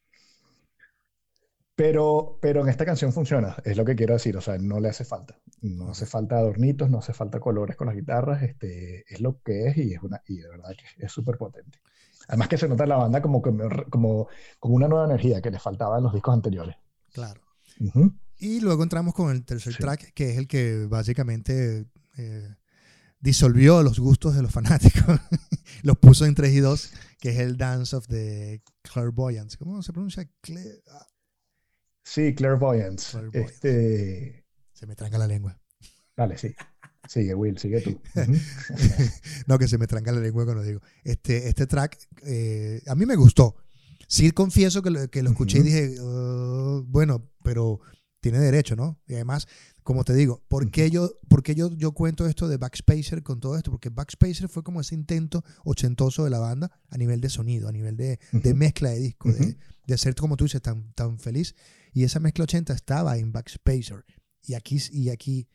[1.76, 4.90] Pero, pero en esta canción funciona, es lo que quiero decir, o sea, no le
[4.90, 5.38] hace falta.
[5.62, 9.68] No hace falta adornitos, no hace falta colores con las guitarras, este, es lo que
[9.68, 11.80] es y, es una, y de verdad que es súper potente.
[12.30, 14.28] Además que se nota la banda como, como,
[14.60, 16.78] como una nueva energía que le faltaba en los discos anteriores.
[17.12, 17.42] Claro.
[18.38, 22.56] Y luego entramos con el tercer track, que es el que básicamente eh,
[23.20, 25.04] disolvió los gustos de los fanáticos.
[25.84, 29.58] los puso en 3 y 2, que es el Dance of the Clairvoyance.
[29.58, 30.30] ¿Cómo se pronuncia?
[30.92, 31.08] Ah,
[32.06, 33.18] Sí, clairvoyance.
[33.34, 34.46] Este...
[34.74, 35.60] Se me tranca la lengua.
[36.16, 36.56] Vale, sí.
[37.08, 38.00] Sigue, Will, sigue tú.
[39.48, 40.82] no, que se me tranca la lengua cuando digo.
[41.04, 43.56] Este, este track, eh, a mí me gustó.
[44.08, 47.80] Sí confieso que lo, que lo escuché y dije, oh, bueno, pero
[48.22, 49.00] tiene derecho, ¿no?
[49.08, 49.48] Y además,
[49.84, 53.58] como te digo, ¿por qué, yo, por yo, yo cuento esto de Backspacer con todo
[53.58, 53.72] esto?
[53.72, 57.72] Porque Backspacer fue como ese intento ochentoso de la banda a nivel de sonido, a
[57.72, 61.56] nivel de, de mezcla de disco, de, de, ser, como tú dices, tan, tan feliz.
[61.94, 64.06] Y esa mezcla 80 estaba en Backspacer.
[64.42, 65.48] Y aquí, y aquí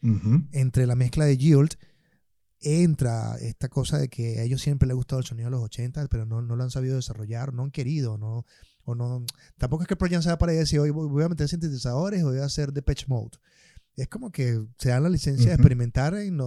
[0.52, 1.76] entre la mezcla de Yield,
[2.60, 5.62] entra esta cosa de que a ellos siempre les ha gustado el sonido de los
[5.62, 8.44] 80, pero no, no lo han sabido desarrollar, no han querido, no,
[8.84, 9.24] o no.
[9.58, 12.44] Tampoco es que Projan sea para decir, hoy voy a meter sintetizadores o voy a
[12.44, 13.38] hacer Depeche Mode.
[13.96, 16.38] Es como que se dan la licencia de experimentar en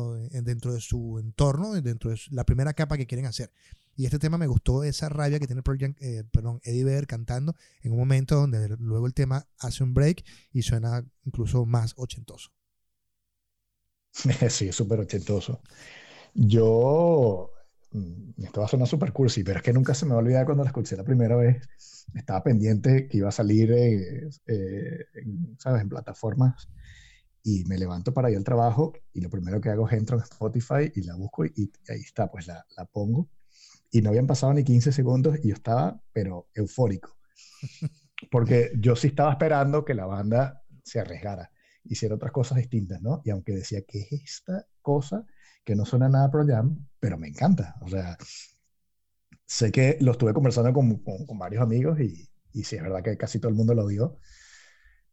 [0.44, 3.52] dentro de su entorno, dentro de la primera capa que quieren hacer.
[3.96, 5.62] Y este tema me gustó esa rabia que tiene
[6.00, 10.24] eh, perdón, Eddie Vedder cantando en un momento donde luego el tema hace un break
[10.52, 12.52] y suena incluso más ochentoso.
[14.50, 15.62] Sí, súper ochentoso.
[16.34, 17.52] Yo,
[17.92, 20.24] mm, esto va a sonar súper cursi, pero es que nunca se me va a
[20.24, 21.68] olvidar cuando la escuché la primera vez.
[22.14, 26.68] Estaba pendiente que iba a salir, eh, eh, en, ¿sabes?, en plataformas
[27.44, 30.24] y me levanto para ir al trabajo y lo primero que hago es entro en
[30.24, 33.30] Spotify y la busco y, ahí está, pues la pongo
[33.94, 37.16] y no habían pasado ni 15 segundos y yo estaba, pero eufórico.
[38.32, 41.52] Porque yo sí estaba esperando que la banda se arriesgara,
[41.84, 43.22] hiciera otras cosas distintas, ¿no?
[43.24, 45.28] Y aunque decía, que es esta cosa
[45.64, 47.76] que no suena nada Pro Jam, pero me encanta.
[47.82, 48.18] O sea,
[49.46, 53.16] sé que lo estuve conversando con, con, varios amigos y, y sí es verdad que
[53.16, 54.18] casi todo el mundo lo dio,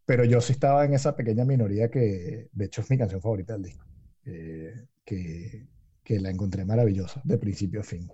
[0.07, 3.53] pero yo sí estaba en esa pequeña minoría que, de hecho, es mi canción favorita
[3.53, 3.85] del disco,
[4.25, 5.69] eh, que,
[6.03, 8.09] que la encontré maravillosa, de principio a fin.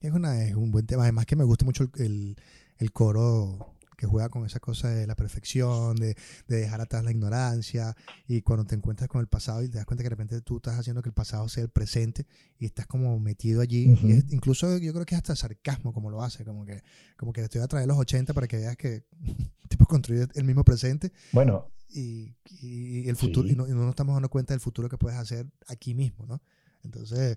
[0.00, 1.02] Es, una, es un buen tema.
[1.02, 2.36] Además que me gusta mucho el,
[2.78, 6.14] el, coro que juega con esa cosa de la perfección, de,
[6.46, 7.96] de, dejar atrás la ignorancia,
[8.28, 10.58] y cuando te encuentras con el pasado y te das cuenta que de repente tú
[10.58, 12.24] estás haciendo que el pasado sea el presente
[12.60, 13.86] y estás como metido allí.
[14.30, 16.80] incluso yo creo que es hasta sarcasmo como lo hace, como que,
[17.16, 19.04] como que te voy a traer los 80 para que veas que
[19.68, 21.12] tipo construir el mismo presente.
[21.32, 21.66] Bueno.
[21.90, 24.98] Y, y el futuro, y, no, y no nos estamos dando cuenta del futuro que
[24.98, 26.40] puedes hacer aquí mismo, ¿no?
[26.84, 27.36] Entonces,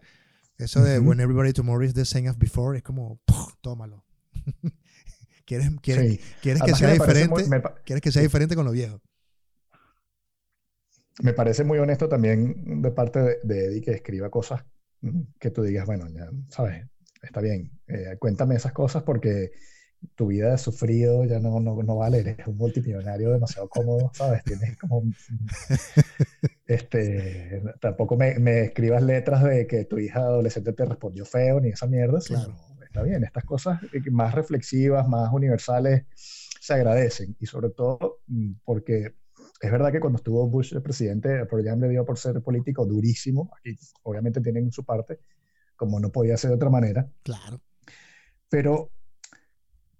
[0.61, 3.19] eso de When Everybody Tomorrow is the same as before es como,
[3.61, 4.03] tómalo.
[5.45, 7.49] ¿Quieres, quieres, ¿quieres que sea diferente?
[7.83, 9.01] ¿Quieres que sea diferente con lo viejo?
[11.21, 14.63] Me parece muy honesto también de parte de, Eddie que escriba cosas
[15.39, 16.87] que tú digas, bueno, ya sabes,
[17.21, 19.51] está bien, eh, cuéntame esas cosas porque
[20.15, 24.43] tu vida de sufrido ya no, no, no, vale, eres un multimillonario demasiado cómodo, ¿sabes?
[24.43, 25.03] Tienes como...
[26.67, 31.69] este, tampoco me, me, escribas letras de que tu hija adolescente te respondió feo ni
[31.69, 32.55] esa mierda, claro.
[32.83, 33.79] está bien, estas cosas
[34.11, 39.15] más reflexivas, más universales, se agradecen y sobre todo mm, porque
[39.61, 42.85] es verdad que cuando estuvo Bush el presidente, el programa le dio por ser político
[42.85, 45.19] durísimo, aquí obviamente tienen su parte,
[45.75, 47.07] como no podía ser de otra manera.
[47.23, 47.61] Claro.
[48.49, 48.91] Pero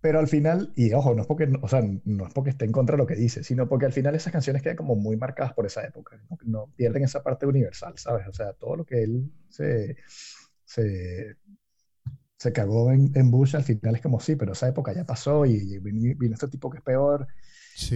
[0.01, 2.71] pero al final, y ojo, no es porque, o sea, no es porque esté en
[2.71, 5.53] contra de lo que dice, sino porque al final esas canciones quedan como muy marcadas
[5.53, 8.27] por esa época, no, pierden esa parte universal, ¿sabes?
[8.27, 9.95] O sea, todo lo que él se,
[10.65, 11.37] se,
[12.35, 15.45] se cagó en, en, Bush al final es como sí, pero esa época ya pasó
[15.45, 17.27] y vino, este tipo que es peor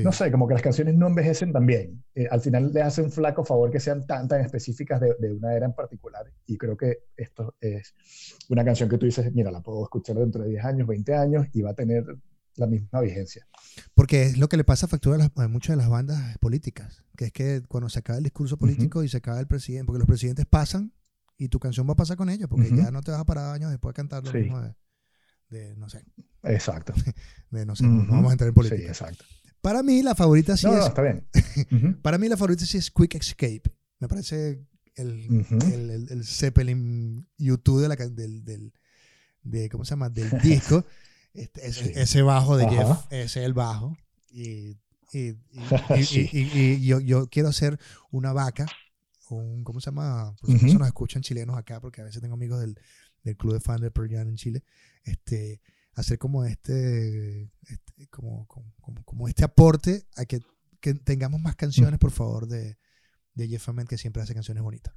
[0.03, 2.03] no sé, como que las canciones no envejecen tan bien.
[2.13, 5.33] Eh, al final le hace un flaco favor que sean tan, tan específicas de, de,
[5.33, 6.25] una era en particular.
[6.45, 7.93] Y creo que esto es
[8.49, 11.47] una canción que tú dices, mira, la puedo escuchar dentro de 10 años, 20 años
[11.53, 12.05] y va a tener
[12.55, 13.47] la misma vigencia.
[13.93, 17.25] Porque es lo que le pasa a factura a, muchas de las bandas políticas, que
[17.25, 20.07] es que cuando se acaba el discurso político y se acaba el presidente, porque los
[20.07, 20.93] presidentes pasan
[21.38, 23.53] y tu canción va a pasar con ellos, porque ya no te vas a parar
[23.53, 24.61] años después de cantar lo mismo
[25.49, 26.03] de, no sé.
[26.43, 26.93] Exacto.
[27.49, 28.81] De, no sé, no vamos a entrar en política.
[28.81, 29.23] Sí, exacto.
[29.65, 30.80] Para mí la favorita sí no, es...
[30.80, 31.97] No, está bien.
[32.04, 33.63] para mí la favorita sí es Quick Escape.
[33.97, 38.71] Me parece el, el, el, Zeppelin YouTube de la, del, del,
[39.41, 40.10] de, ¿cómo se llama?
[40.10, 40.86] del disco.
[41.34, 43.97] Este, ese, bajo de Jeff, ese es el bajo.
[44.32, 44.78] Y,
[45.12, 45.36] y,
[46.30, 47.78] y, yo, yo, quiero hacer
[48.10, 48.65] una vaca,
[49.30, 50.34] un, ¿cómo se llama?
[50.39, 52.80] Por eso nos escuchan chilenos acá, porque a veces tengo amigos del,
[53.25, 54.63] del club de fans de Pearl Jam en Chile.
[55.04, 55.60] Este,
[55.95, 60.39] hacer como este, este como, como, como, este aporte a que,
[60.79, 62.77] que tengamos más canciones, por favor, de,
[63.34, 64.93] de Jeff Ament, que siempre hace canciones bonitas.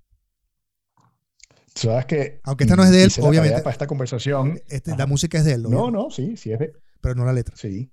[1.74, 2.40] Sabes que.
[2.42, 3.61] Aunque esta no es de él, obviamente.
[3.61, 4.61] Para esta conversación.
[4.68, 5.70] Este, la música es de él, ¿no?
[5.70, 6.72] No, no, sí, sí es de.
[7.00, 7.54] Pero no la letra.
[7.56, 7.92] Sí.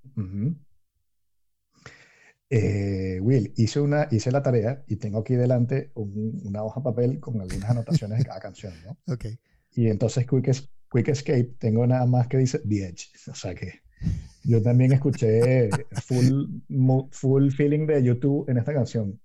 [2.50, 7.20] Eh, Will, hice, una, hice la tarea y tengo aquí delante una hoja de papel
[7.20, 8.96] con algunas anotaciones de cada canción, ¿no?
[9.14, 9.26] Ok.
[9.72, 10.48] Y entonces Quick,
[10.90, 13.08] Quick Escape tengo nada más que dice The Edge.
[13.30, 13.80] O sea que
[14.44, 15.70] yo también escuché
[16.04, 16.60] full,
[17.10, 19.20] full feeling de YouTube en esta canción.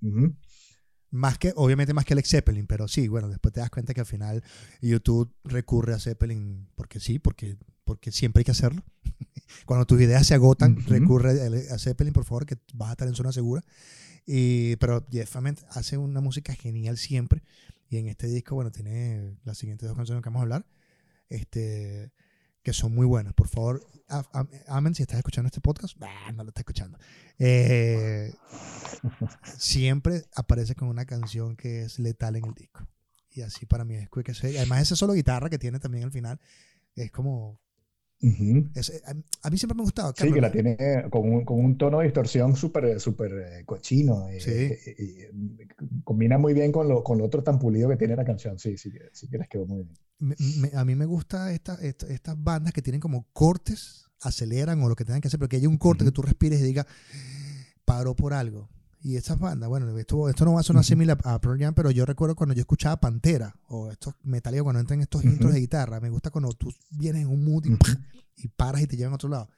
[1.12, 4.00] Más que, obviamente más que el Zeppelin, pero sí, bueno, después te das cuenta que
[4.00, 4.44] al final
[4.82, 8.84] YouTube recurre a Zeppelin porque sí, porque, porque siempre hay que hacerlo.
[9.66, 11.32] Cuando tus ideas se agotan, recurre
[11.70, 13.62] a Zeppelin, por favor, que vas a estar en zona segura.
[14.26, 15.36] Y, pero Jeff
[15.70, 17.44] hace una música genial siempre.
[17.90, 20.66] Y en este disco, bueno, tiene las siguientes dos canciones que vamos a hablar.
[21.32, 22.12] Este,
[22.62, 23.34] que son muy buenas.
[23.34, 23.82] Por favor,
[24.68, 25.98] amen si estás escuchando este podcast.
[26.34, 26.98] no lo estás escuchando.
[27.40, 28.34] Eh,
[29.58, 32.86] siempre aparece con una canción que es letal en el disco.
[33.30, 36.40] Y así para mí es Quick Además, ese solo guitarra que tiene también al final
[36.96, 37.62] es como
[38.24, 40.14] a, mí siempre me ha gustado.
[40.16, 40.78] Sí, que la tiene
[41.10, 44.28] con un, con un tono de distorsión súper super eh, cochino.
[44.30, 44.52] Eh, sí.
[44.52, 45.32] Eh,
[46.04, 48.60] combina muy bien con lo, con lo otro tan pulido que tiene la canción.
[48.60, 49.86] Sí, sí, sí quieres quedó muy
[50.20, 50.76] bien.
[50.76, 55.06] a mí me gusta esta, estas bandas que tienen como cortes, aceleran o lo que
[55.06, 56.86] tengan que hacer, pero que haya un corte que tú respires y diga,
[57.86, 58.70] paró por algo.
[59.04, 61.90] Y estas bandas, bueno, esto, esto no va a sonar similar a Pearl Jam, pero
[61.90, 66.00] yo recuerdo cuando yo escuchaba Pantera o estos metálicos cuando entran estos intros de guitarra,
[66.00, 67.66] me gusta cuando tú vienes en un mood
[68.36, 69.50] y, paras y te llevan a otro lado.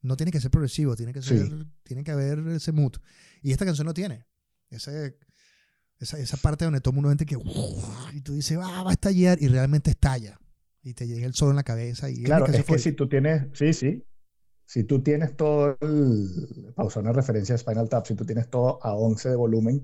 [0.00, 1.50] No tiene que ser progresivo, tiene que ser,
[1.82, 2.92] tiene que haber ese mood.
[3.42, 4.26] Y esta canción no tiene.
[4.70, 5.18] Ese,
[5.98, 7.36] esa, esa parte donde todo el mundo entra que
[8.12, 10.38] y tú dices, ah, va a estallar y realmente estalla.
[10.82, 12.10] Y te llega el sol en la cabeza.
[12.10, 14.04] Y claro, es que si tú tienes, sí, sí,
[14.66, 18.48] si tú tienes todo el, para usar una referencia de Spinal Tap, si tú tienes
[18.48, 19.82] todo a 11 de volumen,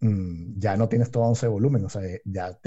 [0.00, 2.58] mm, ya no tienes todo a 11 de volumen, o sea, ya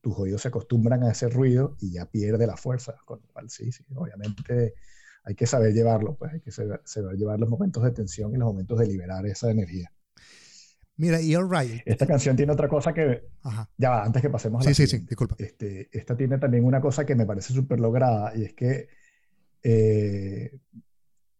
[0.00, 3.50] tus oídos se acostumbran a ese ruido y ya pierde la fuerza, con lo cual
[3.50, 4.74] sí, sí, obviamente
[5.24, 6.80] hay que saber llevarlo, pues hay que saber,
[7.16, 9.92] llevar los momentos de tensión y los momentos de liberar esa energía.
[10.98, 11.82] Mira, y All Right.
[11.84, 13.28] Esta canción tiene otra cosa que.
[13.76, 14.74] Ya va, antes que pasemos a la.
[14.74, 15.34] Sí, sí, sí, disculpa.
[15.38, 18.88] Este, esta tiene también una cosa que me parece súper lograda y es que
[19.62, 20.58] eh,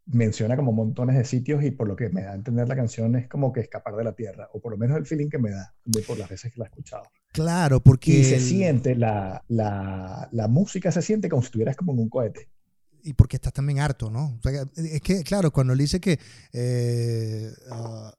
[0.07, 3.17] menciona como montones de sitios y por lo que me da a entender la canción
[3.17, 5.51] es como que escapar de la tierra, o por lo menos el feeling que me
[5.51, 7.05] da de por las veces que la he escuchado.
[7.33, 8.13] Claro, porque...
[8.13, 12.09] Y se siente, la, la, la, música se siente como si estuvieras como en un
[12.09, 12.49] cohete.
[13.03, 14.39] Y porque estás también harto, ¿no?
[14.77, 16.19] es que, claro, cuando le dice que...
[16.53, 18.15] Eh, ah,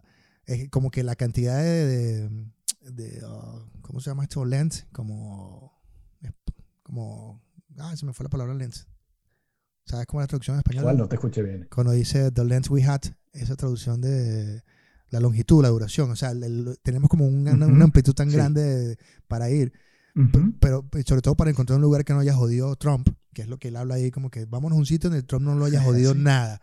[0.46, 2.30] es como que la cantidad de...
[2.82, 4.44] de, ah, ¿Cómo se llama esto?
[4.44, 5.74] Lens, como...
[6.84, 7.42] Como...
[7.78, 8.88] Ah, se me fue la palabra lens
[9.88, 10.98] ¿Sabes cómo es la traducción en español?
[10.98, 11.68] No te escuché bien.
[11.74, 14.62] Cuando dice The Length We Had, esa traducción de
[15.10, 16.12] la longitud, la duración.
[16.12, 16.34] O sea,
[16.84, 17.52] tenemos como una,
[17.84, 18.98] amplitud tan grande
[19.28, 19.72] para ir.
[20.60, 23.60] Pero sobre todo para encontrar un lugar que no haya jodido Trump, que es lo
[23.60, 25.82] que él habla ahí, como que vámonos a un sitio donde Trump no lo haya
[25.82, 26.60] jodido nada.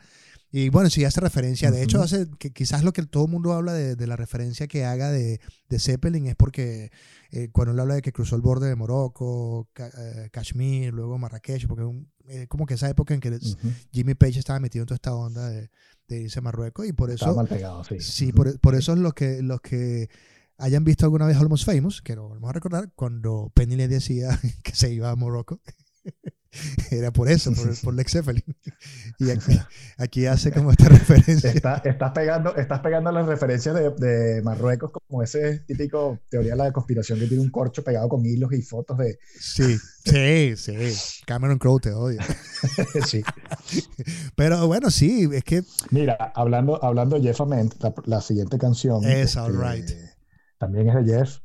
[0.57, 3.55] Y bueno, si hace referencia, de hecho, hace que quizás lo que todo el mundo
[3.55, 6.93] habla de, la referencia que haga de, de Zeppelin es porque
[7.33, 11.67] eh, cuando él habla de que cruzó el borde de Morocco, eh, Kashmir, luego Marrakech,
[11.67, 13.37] porque es como que esa época en que
[13.91, 15.71] Jimmy Page estaba metido en toda esta onda de,
[16.09, 17.25] irse a Marruecos y por eso...
[17.25, 17.99] Estaba mal pegado, sí.
[17.99, 20.09] Sí, por, por, eso los que, los que
[20.59, 24.39] hayan visto alguna vez Almost Famous, que lo vamos a recordar, cuando Penny le decía
[24.63, 25.61] que se iba a Morocco.
[26.93, 28.54] Era por eso, por, por Lex Zeppelin.
[29.19, 29.31] Y
[29.99, 31.51] aquí, hace como esta referencia.
[31.51, 37.19] estás, pegando, estás pegando las referencias de, Marruecos como ese típico teoría de la conspiración
[37.19, 39.19] que tiene un corcho pegado con hilos y fotos de...
[39.39, 41.23] Sí, sí, sí.
[41.27, 42.23] Cameron Crowe te odia.
[43.07, 43.23] sí.
[44.37, 45.63] Pero bueno, sí, es que...
[45.91, 47.75] Mira, hablando, hablando de Jeff Ament,
[48.07, 49.05] la, siguiente canción...
[49.05, 49.91] Es este, All Right.
[50.59, 51.39] También es de Jeff.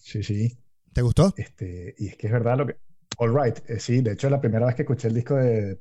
[0.00, 0.58] Sí, sí.
[0.92, 1.32] ¿Te gustó?
[1.36, 2.76] Este, y es que es verdad lo que...
[3.18, 5.78] All Right, eh, sí, de hecho la primera vez que escuché el disco de,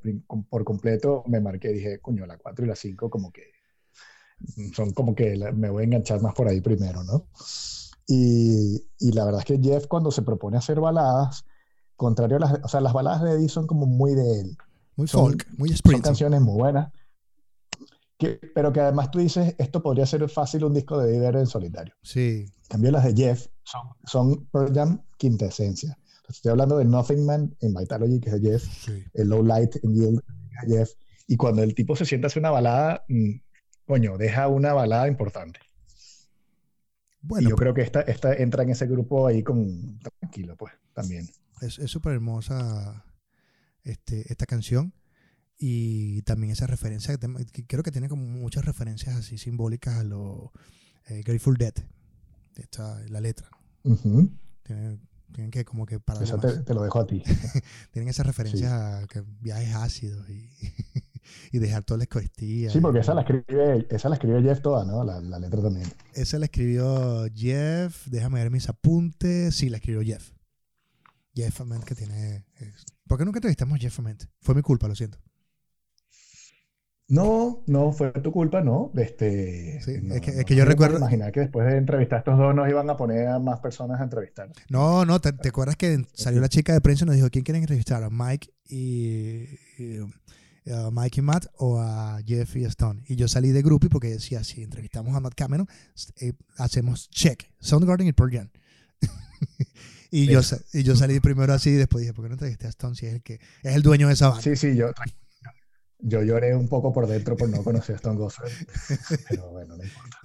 [0.50, 3.52] por completo me marqué, dije, coño, la 4 y la 5 como que
[4.74, 7.28] son como que me voy a enganchar más por ahí primero, ¿no?
[8.08, 11.46] Y, y, la verdad es que Jeff cuando se propone hacer baladas,
[11.96, 14.58] contrario a las, o sea, las baladas de Eddie son como muy de él.
[14.96, 15.98] Muy folk, muy sprint.
[15.98, 16.92] Son canciones muy buenas,
[18.18, 21.48] que, pero que además tú dices, esto podría ser fácil un disco de Eddie en
[21.48, 21.94] solitario.
[22.02, 22.46] Sí.
[22.64, 25.98] En cambio las de Jeff son, son Pearl Jam quinta esencia.
[26.32, 29.94] Estoy hablando de Nothing Man en Vitalogy, que es de Jeff, el Low Light en
[29.94, 30.22] Yield,
[30.66, 30.92] de Jeff.
[31.28, 33.32] Y cuando el tipo se sienta a hacer una balada, mm,
[33.86, 35.60] coño, deja una balada importante.
[37.22, 40.74] Bueno, y yo creo que esta, esta entra en ese grupo ahí con tranquilo, pues,
[40.94, 41.28] también.
[41.62, 43.06] Es súper hermosa
[43.84, 44.94] este, esta canción.
[45.64, 47.16] Y también esa referencia,
[47.68, 50.52] creo que tiene como muchas referencias así simbólicas a lo
[51.08, 51.74] eh, Grateful Dead,
[52.56, 53.48] esta, la letra.
[54.64, 54.98] tiene,
[55.32, 56.24] tienen que como que para...
[56.24, 57.24] Eso te, lo dejo a ti.
[57.92, 60.50] tienen esa referencia a que viajes ácidos y,
[61.52, 62.70] y dejar toda la escotilla.
[62.70, 65.04] Sí, porque esa la escribe, esa la escribió Jeff toda, ¿no?
[65.04, 65.88] La, la, letra también.
[66.14, 68.08] Esa la escribió Jeff.
[68.08, 69.56] Déjame ver mis apuntes.
[69.56, 70.32] Sí, la escribió Jeff.
[71.34, 72.46] Jeff Ament que tiene...
[73.08, 74.24] ¿Por qué nunca entrevistamos a Jeff Ament?
[74.42, 75.18] Fue mi culpa, lo siento.
[77.12, 78.90] No, no fue tu culpa, no.
[78.96, 80.98] Este, es, que, yo recuerdo.
[80.98, 84.00] Imaginar que después de entrevistar a estos dos nos iban a poner a más personas
[84.00, 84.50] a entrevistar.
[84.70, 87.64] No, no, ¿te, acuerdas que salió la chica de prensa y nos dijo quién quieren
[87.64, 88.02] entrevistar?
[88.02, 89.46] ¿A Mike y,
[90.94, 93.04] Mike y Matt o a Jeff y Stone?
[93.06, 95.68] Y yo salí de grupo porque decía: si entrevistamos a Matt Cameron,
[96.22, 97.44] eh, hacemos check.
[97.60, 98.50] Soundgarden y Pearl Jam.
[100.12, 100.40] y, yo,
[100.72, 103.08] y yo salí primero así y después dije: ¿por qué no entrevisté a Stone si
[103.08, 104.44] es el que es el dueño de esa banda?
[104.44, 104.94] Sí, sí, yo
[106.02, 108.50] yo lloré un poco por dentro por no conocer a Stone Gossard,
[109.30, 110.18] pero bueno, no importa.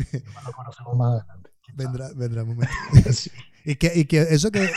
[0.45, 1.51] Lo conocemos más adelante.
[1.75, 2.75] Vendrá, vendrá un momento.
[3.65, 4.71] y, que, y que eso que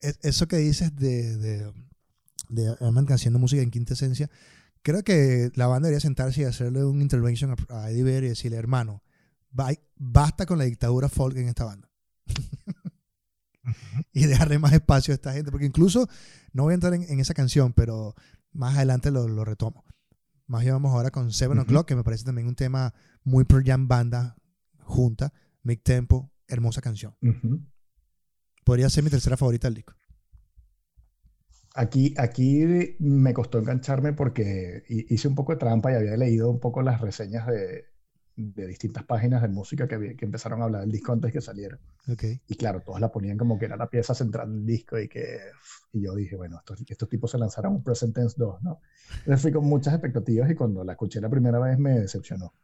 [0.00, 1.72] e, eso que dices de, de,
[2.48, 4.30] de haciendo música en quinta esencia,
[4.82, 8.56] creo que la banda debería sentarse y hacerle un intervention a, Eddie Vedder y decirle,
[8.56, 9.02] hermano,
[9.96, 11.88] basta con la dictadura folk en esta banda.
[14.12, 16.08] y dejarle más espacio a esta gente, porque incluso,
[16.52, 18.14] no voy a entrar en, esa canción, pero
[18.52, 19.84] más adelante lo, lo retomo.
[20.50, 22.92] Más llevamos ahora con Seven O'Clock, que me parece también un tema
[23.22, 24.34] muy pro jam banda
[24.80, 25.32] junta,
[25.62, 27.14] mid tempo, hermosa canción.
[28.64, 29.94] Podría ser mi tercera favorita del disco.
[31.76, 36.58] Aquí, aquí me costó engancharme porque hice un poco de trampa y había leído un
[36.58, 37.84] poco las reseñas de,
[38.40, 41.78] de distintas páginas de música que, que, empezaron a hablar del disco antes que saliera.
[42.10, 42.40] Okay.
[42.48, 45.38] Y claro, todos la ponían como que era la pieza central del disco y que
[45.92, 48.80] y yo dije, bueno, estos, estos tipos se lanzaron un Present Tense 2, ¿no?
[49.18, 52.54] Entonces fui con muchas expectativas y cuando la escuché la primera vez me decepcionó.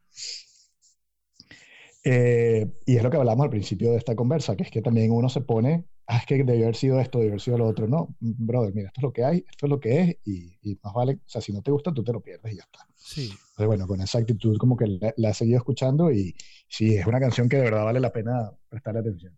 [2.09, 5.11] Eh, y es lo que hablamos al principio de esta conversa, que es que también
[5.11, 7.89] uno se pone, ah, es que debe haber sido esto, debe haber sido lo otro.
[7.89, 10.79] No, brother, mira, esto es lo que hay, esto es lo que es, y, y
[10.85, 12.87] más vale, o sea, si no te gusta, tú te lo pierdes y ya está.
[12.95, 13.25] Sí.
[13.25, 14.87] Entonces, bueno, con esa actitud como que
[15.17, 16.37] la, he seguido escuchando y
[16.69, 19.37] sí, es una canción que de verdad vale la pena prestarle atención.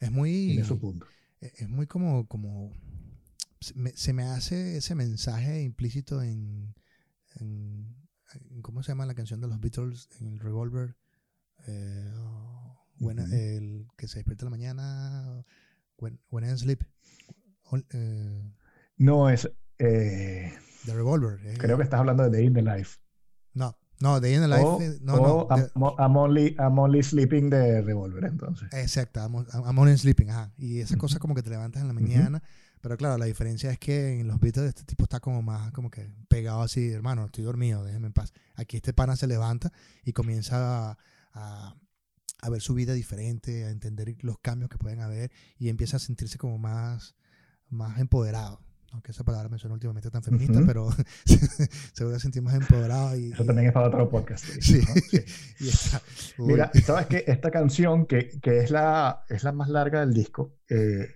[0.00, 0.46] Es muy...
[0.46, 1.04] Tiene su punto.
[1.42, 2.72] E, es muy como, como
[3.60, 6.74] se me hace ese mensaje implícito en,
[7.34, 7.94] en,
[8.62, 10.08] ¿cómo se llama la canción de los Beatles?
[10.20, 10.96] En el Revolver.
[11.66, 12.12] Eh,
[12.98, 15.44] buena, el que se despierta en la mañana,
[15.98, 16.82] when, when I sleep.
[17.90, 18.52] Eh,
[18.98, 19.50] no, es...
[19.78, 20.52] Eh,
[20.84, 21.38] the Revolver.
[21.58, 22.98] creo que estás hablando de Day in the Life.
[23.54, 24.98] No, no, Day in the Life.
[25.02, 25.48] no, no.
[25.50, 28.68] I'm, only, I'm, only, Sleeping de Revolver, entonces.
[28.72, 30.52] Exacto, I'm, Only Sleeping, ajá.
[30.58, 32.42] Y esa cosa como que te levantas en la mañana.
[32.82, 35.88] Pero claro, la diferencia es que en los Beatles este tipo está como más como
[35.88, 38.32] que pegado así, hermano, estoy dormido, déjeme en paz.
[38.56, 39.72] Aquí este pana se levanta
[40.04, 40.98] y comienza a,
[41.32, 41.74] a,
[42.50, 46.38] ver su vida diferente, a entender los cambios que pueden haber y empieza a sentirse
[46.38, 47.16] como más,
[47.68, 48.60] más empoderado.
[48.92, 50.90] Aunque esa palabra me suena últimamente tan feminista, pero
[51.24, 53.16] se vuelve a sentir más empoderado.
[53.16, 54.44] Y, Eso también es para otro podcast.
[54.60, 54.82] Sí.
[56.38, 60.58] Mira, sabes que esta canción, que, que, es, la, es la más larga del disco,
[60.68, 61.06] eh,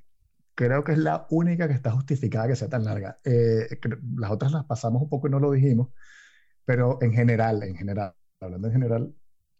[0.56, 3.20] creo que es la única que está justificada que sea tan larga.
[3.24, 3.78] Eh,
[4.16, 5.90] las otras las pasamos un poco y no lo dijimos,
[6.64, 9.14] pero en general, en general, hablando en general,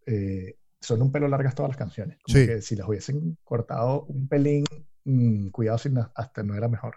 [0.07, 2.19] eh, son un pelo largas todas las canciones.
[2.23, 4.65] Como que si las hubiesen cortado un pelín,
[5.05, 6.97] mm, cuidado si hasta no era mejor.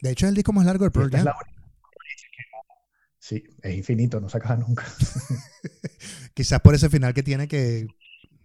[0.00, 1.34] De hecho, es el disco más largo del programa.
[3.18, 4.84] Sí, es infinito, no se acaba nunca.
[6.34, 7.86] Quizás por ese final que tiene que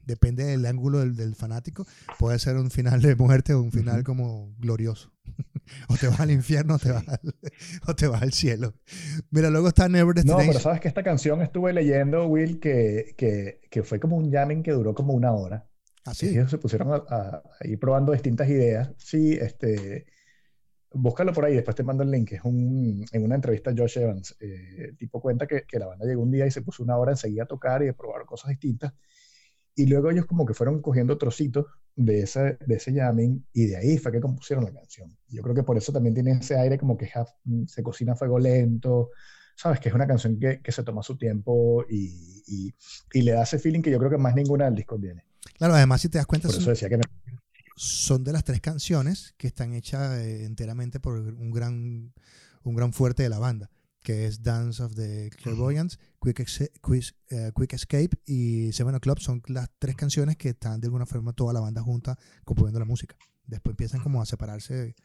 [0.08, 1.86] depende del ángulo del, fanático,
[2.18, 5.12] puede ser un final de muerte o un final como glorioso.
[5.90, 7.20] o te vas al infierno o te, vas al,
[7.88, 8.74] o te vas al cielo.
[9.30, 10.48] Mira, luego está Never Destination.
[10.48, 14.32] No, pero sabes que esta canción estuve leyendo, Will, que, que, que fue como un
[14.32, 15.68] jamming que duró como una hora.
[16.06, 16.28] Así.
[16.28, 18.90] ¿Ah, Ellos se pusieron a, ir probando distintas ideas.
[18.98, 20.06] Sí, este,
[20.94, 22.32] búscalo por ahí, después te mando el link.
[22.32, 24.38] Es un, en una entrevista a Josh Evans.
[24.40, 26.96] Eh, el tipo cuenta que, que, la banda llegó un día y se puso una
[26.98, 28.94] hora enseguida a tocar y a probar cosas distintas.
[29.78, 33.78] Y luego ellos como que fueron cogiendo trocitos de ese, de ese jamming y de
[33.78, 35.16] ahí fue que compusieron la canción.
[35.30, 37.08] Yo creo que por eso también tiene ese aire como que
[37.46, 39.12] mm, se cocina a fuego lento,
[39.56, 39.80] ¿sabes?
[39.80, 42.74] Que es una canción que, que se toma su tiempo y, y,
[43.14, 45.26] y, le da ese feeling que yo creo que más ninguna del disco tiene.
[45.60, 46.48] Claro, además si te das cuenta...
[46.48, 47.00] Por eso decía que
[47.76, 52.14] Son de las tres canciones que están hechas eh, enteramente por un gran,
[52.64, 53.70] un gran fuerte de la banda
[54.08, 59.70] que es Dance of the Clairvoyants, Quick, eh, Quick, Escape y Seven O'Clock son las
[59.80, 63.18] tres canciones que están de alguna forma toda la banda junta componiendo la música.
[63.46, 64.96] Después empiezan como a separarse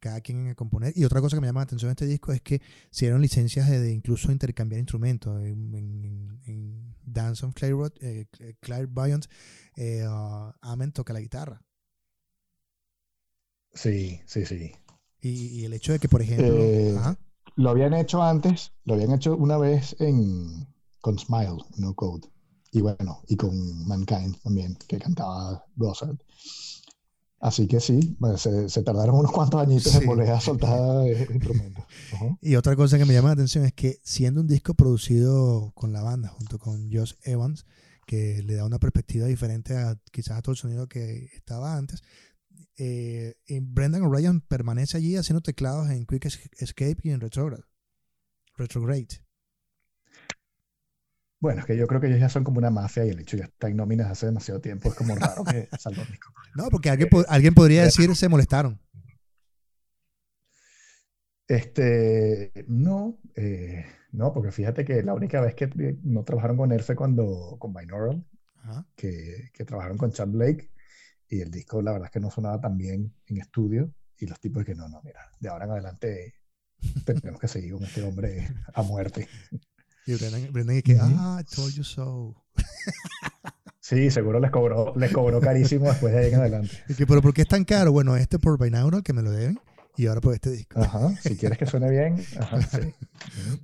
[0.00, 0.92] cada quien a componer.
[0.94, 2.60] Y otra cosa que me llama la atención de este disco es que
[2.90, 5.42] se dieron licencias de, incluso intercambiar instrumentos.
[5.42, 8.26] En, Dance of eh,
[8.60, 9.30] Clairvoyants,
[9.76, 11.62] eh, uh, Amen toca la guitarra.
[13.72, 14.72] Sí, sí, sí.
[15.22, 17.25] Y, el hecho de que, por ejemplo...
[17.56, 20.68] Lo habían hecho antes, lo habían hecho una vez en,
[21.00, 22.28] con Smile, No Code.
[22.70, 26.16] Y bueno, y con Mankind también, que cantaba Gossard.
[27.40, 31.84] Así que sí, se, tardaron unos cuantos añitos en volver a soltar instrumentos.
[32.40, 35.92] Y otra cosa que me llama la atención es que siendo un disco producido con
[35.92, 37.66] la banda, junto con Josh Evans,
[38.06, 42.02] que le da una perspectiva diferente a quizás a todo el sonido que estaba antes,
[42.76, 46.26] eh, Brendan O'Ryan permanece allí haciendo teclados en Quick
[46.58, 47.64] Escape y en Retrograde.
[48.56, 49.26] Retrograde.
[51.38, 53.36] Bueno, es que yo creo que ellos ya son como una mafia y el hecho
[53.36, 54.88] ya está en nóminas hace demasiado tiempo.
[54.88, 55.68] Es como raro que.
[56.56, 58.80] No, porque alguien, alguien podría decir se molestaron.
[61.46, 65.68] Este, no, eh, no, porque fíjate que la única vez que
[66.02, 68.24] no trabajaron con él fue cuando con Binaural,
[68.96, 70.70] que, que, trabajaron con Chad Blake
[71.28, 74.40] y el disco la verdad es que no sonaba tan bien en estudio y los
[74.40, 76.34] tipos que no, no, mira, de ahora en adelante
[77.04, 79.28] tenemos que seguir con este hombre a muerte.
[80.06, 82.34] Y Brendan, y que, ah, I told you so.
[83.80, 86.70] Sí, seguro les cobró, les cobró carísimo después de ahí en adelante.
[86.88, 87.92] Y que, pero ¿por qué es tan caro?
[87.92, 89.60] Bueno, este por Binaural que me lo deben
[89.96, 90.80] y ahora por este disco.
[90.80, 92.16] Ajá, si quieres que suene bien.
[92.38, 92.94] Ajá, sí.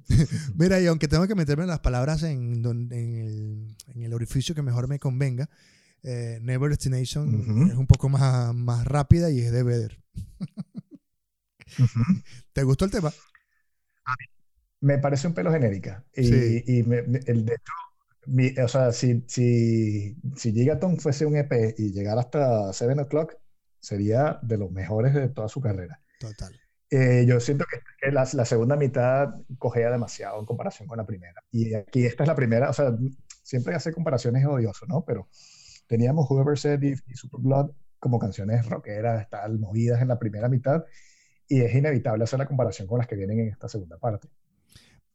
[0.54, 4.62] Mira, y aunque tengo que meterme las palabras en, en, el, en el orificio que
[4.62, 5.50] mejor me convenga,
[6.02, 10.02] eh, Never Destination es un poco más, más rápida y es de Vedder.
[12.52, 13.12] ¿Te gustó el tema?
[14.80, 16.04] Me parece un pelo genérica.
[16.14, 22.20] Y, el de hecho, o sea, si, si, si Gigaton fuese un EP y llegara
[22.20, 23.34] hasta 7 O'Clock,
[23.80, 26.00] sería de los mejores de toda su carrera.
[26.18, 26.52] Total.
[26.90, 31.42] Eh, yo siento que, la, la, segunda mitad cogea demasiado en comparación con la primera.
[31.50, 32.92] Y aquí esta es la primera, o sea,
[33.42, 35.04] siempre hace comparaciones odioso, ¿no?
[35.04, 35.28] Pero
[35.92, 40.84] teníamos Whoever Said y, Super Blood como canciones rockeras, tal, movidas en la primera mitad,
[41.46, 44.26] y es inevitable hacer la comparación con las que vienen en esta segunda parte.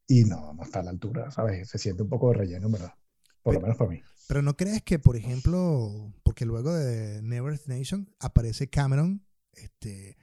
[0.07, 1.67] Y no, no está a la altura, ¿sabes?
[1.67, 2.93] Se siente un poco de relleno, ¿verdad?
[3.41, 4.03] Por lo menos para mí.
[4.28, 10.15] Pero no crees que, por ejemplo, porque luego de Never Nation aparece Cameron, este,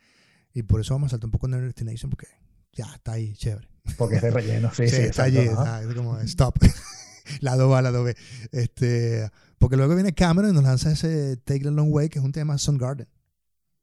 [0.52, 2.28] y por eso vamos a saltar un poco Never Nation, porque
[2.72, 3.68] ya está ahí, chévere.
[3.98, 5.02] Porque es de relleno, sí, sí.
[5.02, 6.58] está allí, está, es como stop.
[7.40, 8.16] lado A, lado B.
[8.52, 9.28] Este,
[9.64, 12.32] porque luego viene Cameron y nos lanza ese Take the Long Way, que es un
[12.32, 13.08] tema Garden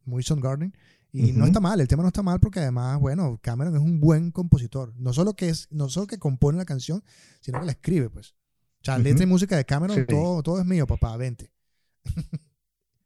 [0.05, 0.75] Muy Garden
[1.11, 3.99] Y no está mal, el tema no está mal porque además, bueno, Cameron es un
[3.99, 4.93] buen compositor.
[4.95, 7.03] No solo que es, no solo que compone la canción,
[7.39, 8.35] sino que la escribe, pues.
[8.81, 11.51] O sea, letra y música de Cameron, todo, todo es mío, papá, vente.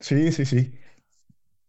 [0.01, 0.73] sí, sí, sí.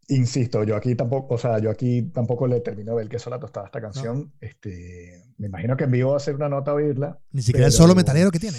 [0.09, 3.38] Insisto, yo aquí tampoco, o sea, yo aquí tampoco le termino de ver que la
[3.38, 4.32] tostada esta canción.
[4.40, 7.20] Este, me imagino que en vivo va a hacer una nota a oírla.
[7.30, 8.59] Ni siquiera el solo metalero que tiene.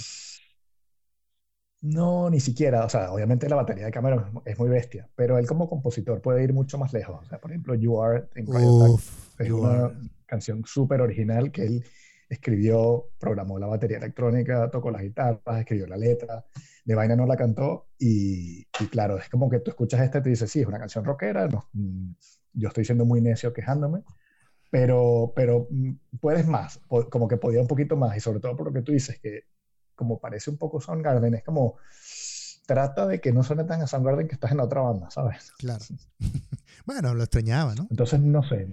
[1.81, 2.85] No, ni siquiera.
[2.85, 6.43] O sea, obviamente la batería de Cameron es muy bestia, pero él como compositor puede
[6.43, 7.21] ir mucho más lejos.
[7.21, 8.47] O sea, por ejemplo, You Are en
[9.39, 9.91] es una
[10.25, 11.85] canción súper original que él
[12.29, 16.45] escribió, programó la batería electrónica, tocó las guitarras, escribió la letra.
[16.83, 20.29] De vaina no la cantó y, claro, es como que tú escuchas esta y te
[20.29, 22.11] dices, sí, es una canción rockera, mm,
[22.53, 24.03] yo estoy siendo muy necio quejándome,
[24.71, 28.67] pero, pero mm, puedes más, como que podía un poquito más y sobre todo por
[28.67, 29.43] lo que tú dices, que
[29.97, 31.75] como parece un poco Soundgarden, es como
[32.65, 35.51] trata de que no suene tan a Soundgarden que estás en otra banda, ¿sabes?
[35.57, 35.83] Claro.
[36.85, 37.87] bueno, lo extrañaba, ¿no?
[37.89, 38.69] Entonces, no sé.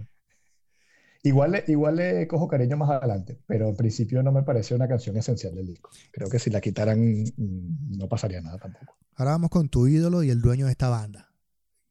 [1.22, 5.16] Igual, igual le cojo cariño más adelante, pero en principio no me parece una canción
[5.16, 5.90] esencial del disco.
[6.12, 8.98] Creo que si la quitaran mm, no pasaría nada tampoco.
[9.14, 11.32] Ahora vamos con tu ídolo y el dueño de esta banda,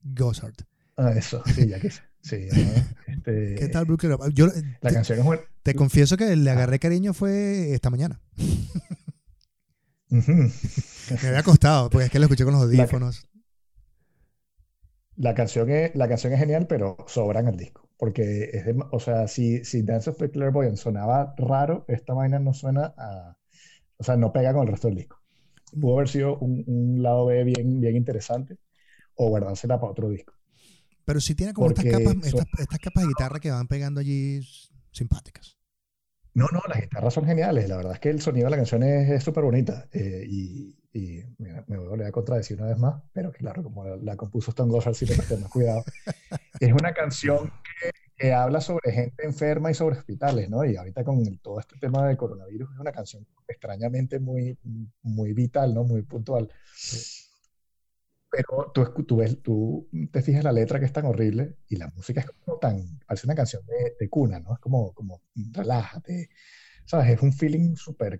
[0.04, 0.54] Gossard.
[0.98, 2.02] Ah, eso, sí, ya que sí.
[3.08, 4.18] Este, ¿Qué tal, Brooklyn?
[4.34, 4.54] Yo, la
[4.90, 5.42] te, canción es buena.
[5.62, 8.20] Te confieso que le agarré cariño fue esta mañana.
[11.24, 13.28] Me había costado, porque es que lo escuché con los audífonos.
[15.16, 17.90] La, canción es, la canción es genial, pero sobra en el disco.
[17.98, 22.38] Porque es de, o sea, si, si Dance of the Clairvoyant sonaba raro, esta vaina
[22.38, 23.38] no suena a.
[23.98, 25.20] O sea, no pega con el resto del disco.
[25.80, 28.58] Pudo haber sido un, un lado B bien, bien interesante
[29.16, 30.34] o guardársela para otro disco.
[31.06, 32.46] Pero sí tiene como estas capas, estas,
[32.80, 34.42] capas de guitarra que van pegando allí
[34.92, 35.58] simpáticas.
[36.36, 37.70] No, no, las guitarras son geniales.
[37.70, 39.88] La verdad es que el sonido de la canción es súper bonita.
[39.92, 40.76] Eh, y,
[41.68, 45.08] me voy a contradecir una vez más, pero claro, como la, compuso Stone Gossard, sí
[45.08, 45.84] tengo que más cuidado.
[46.60, 47.52] es una canción
[48.16, 50.64] que, habla sobre gente enferma y sobre hospitales, ¿no?
[50.64, 54.58] Y ahorita con todo este tema del coronavirus es una canción extrañamente muy,
[55.02, 55.84] muy vital, ¿no?
[55.84, 56.50] Muy puntual.
[58.36, 61.92] Pero tú, tú, ves, tú te fijas la letra que es tan horrible y la
[61.96, 64.56] música es como tan, parece una canción de, de cuna, ¿no?
[64.56, 65.22] Es como, como
[65.52, 66.32] relájate,
[66.84, 67.12] ¿sabes?
[67.12, 68.20] Es un feeling súper,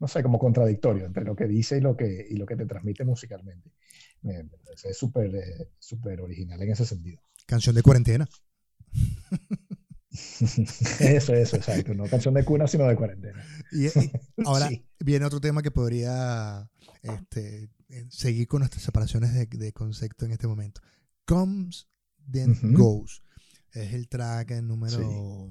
[0.00, 2.66] no sé, como contradictorio entre lo que dice y lo que, y lo que te
[2.66, 3.70] transmite musicalmente.
[4.22, 7.22] Me, parece súper eh, súper original en ese sentido.
[7.46, 8.28] Canción de cuarentena.
[10.10, 11.94] eso, eso, exacto.
[11.94, 13.44] No canción de cuna, sino de cuarentena.
[13.70, 13.86] Y,
[14.44, 14.68] ahora
[14.98, 16.68] viene otro tema que podría
[17.02, 17.70] este,
[18.08, 20.80] seguir con nuestras separaciones de, de, concepto en este momento.
[21.24, 21.88] Comes,
[22.30, 23.22] then goes.
[23.72, 25.50] Es el track número.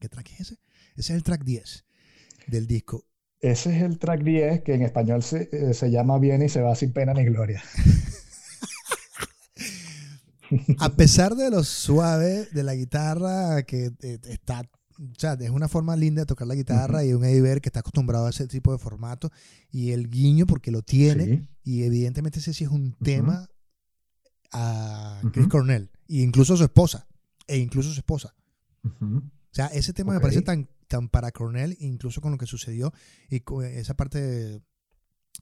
[0.00, 0.54] ¿Qué track es ese?
[0.96, 1.84] Ese es el track 10
[2.48, 3.06] del disco.
[3.40, 6.60] Ese es el track 10 que en español se, eh, se llama Bien y se
[6.60, 7.62] va sin pena ni gloria.
[10.78, 14.68] A pesar de lo suave de la guitarra, que eh, está,
[14.98, 17.80] o sea, es una forma linda de tocar la guitarra y un Eddie que está
[17.80, 19.30] acostumbrado a ese tipo de formato
[19.70, 23.48] y el guiño porque lo tiene y evidentemente ese sí es un tema
[24.52, 27.06] a Chris Cornell e incluso su esposa
[27.46, 28.34] e incluso su esposa.
[28.82, 29.22] O
[29.52, 32.92] sea, ese tema me parece tan tan para Cornell, incluso con lo que sucedió
[33.28, 34.60] y esa parte,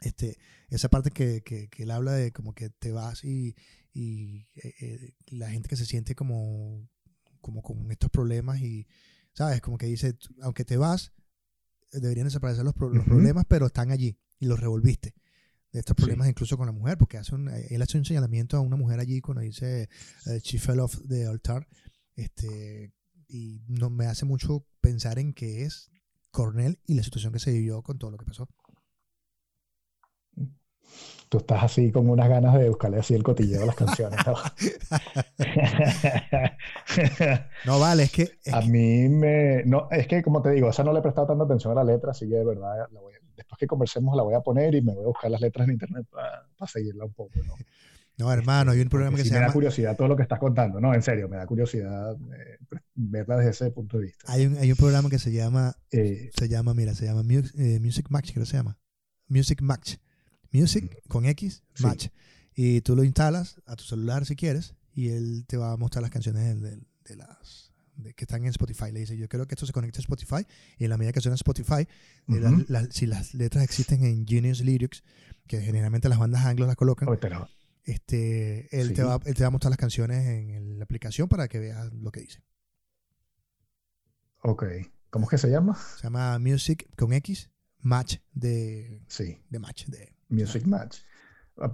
[0.03, 0.37] este,
[0.69, 3.55] esa parte que, que, él habla de como que te vas y,
[3.95, 6.89] y eh, eh, la gente que se siente como,
[7.41, 8.87] como con estos problemas y,
[9.37, 9.61] ¿sabes?
[9.61, 11.13] Como que dice, aunque te vas,
[11.93, 15.15] deberían desaparecer los, problemas, pero están allí y los revolviste.
[15.73, 18.61] De estos problemas incluso con la mujer, porque hace un, él hace un señalamiento a
[18.61, 19.91] una mujer allí cuando dice
[20.27, 21.69] uh, She fell off the altar,
[22.15, 22.95] este,
[23.29, 25.91] y no, me hace mucho pensar en qué es
[26.31, 28.49] Cornell y la situación que se vivió con todo lo que pasó.
[31.29, 34.19] Tú estás así con unas ganas de buscarle así el cotilleo a las canciones.
[37.65, 38.31] No, vale, es que...
[38.53, 39.65] a mí me...
[39.65, 41.93] No, es que como te digo, esa no le he prestado tanta atención a la
[41.93, 42.89] letra, así que de verdad,
[43.37, 45.75] después que conversemos la voy a poner y me voy a buscar las letras en
[45.75, 47.33] internet para, para seguirla un poco.
[47.45, 47.55] ¿no?
[48.19, 49.41] No, hermano, hay un programa que se me llama.
[49.43, 52.59] Me da curiosidad todo lo que estás contando, no, en serio, me da curiosidad eh,
[52.95, 54.33] verla desde ese punto de vista.
[54.33, 55.75] Hay un, hay un programa que se llama.
[55.91, 58.79] Eh, se llama, mira, se llama eh, Music Match, creo que se llama.
[59.29, 59.97] Music Match.
[60.57, 62.09] Music con X, Match.
[62.55, 66.03] Y tú lo instalas a tu celular si quieres y él te va a mostrar
[66.03, 67.73] las canciones de, de, las
[68.17, 68.91] que están en Spotify.
[68.93, 70.47] Le dice, yo creo que esto se conecta a Spotify
[70.79, 71.87] y en la medida que suena Spotify,
[72.91, 75.03] si las letras existen en Genius Lyrics,
[75.47, 77.09] que generalmente las bandas anglos las colocan,
[77.85, 81.47] este, él, te va, él te va a mostrar las canciones en la aplicación para
[81.47, 82.43] que veas lo que dice.
[84.43, 84.65] Ok.
[85.11, 85.79] ¿Cómo es que se llama?
[85.97, 87.51] Se llama Music con X,
[87.81, 89.03] Match de.
[89.09, 89.39] Sí.
[89.51, 89.87] De Match.
[89.87, 90.99] De, Music Match.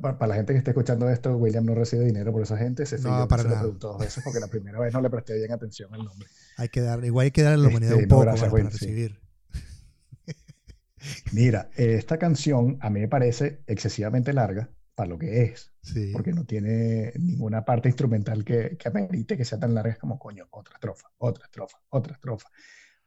[0.00, 2.86] Para, la gente que esté escuchando esto, William no recibe dinero por esa gente.
[2.86, 3.62] Se no, para nada.
[3.62, 6.28] dos veces porque la primera vez no le presté bien atención al nombre.
[6.56, 9.20] Hay que dar, igual hay que darle a la humanidad este, un poco para, recibir.
[11.32, 15.72] Mira, esta canción a mí me parece excesivamente larga para lo que es.
[16.12, 20.46] Porque no tiene ninguna parte instrumental que, que amerite que sea tan larga como, coño,
[20.50, 22.48] otra estrofa, otra estrofa, otra estrofa.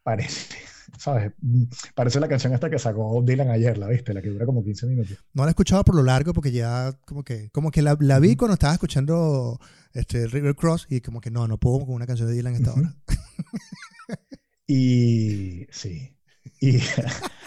[0.06, 0.56] Parece,
[1.00, 1.34] ¿sabes?
[1.96, 4.14] Parece la canción esta que sacó Dylan ayer, ¿la viste?
[4.14, 5.18] La que dura como 15 minutos.
[5.34, 8.20] No la he escuchado por lo largo porque ya como que, como que la, la
[8.20, 9.60] vi cuando estaba escuchando
[9.94, 12.74] este, River Cross y como que no, no puedo con una canción de Dylan esta
[12.74, 12.96] hora.
[14.68, 16.16] y sí.
[16.62, 16.80] Y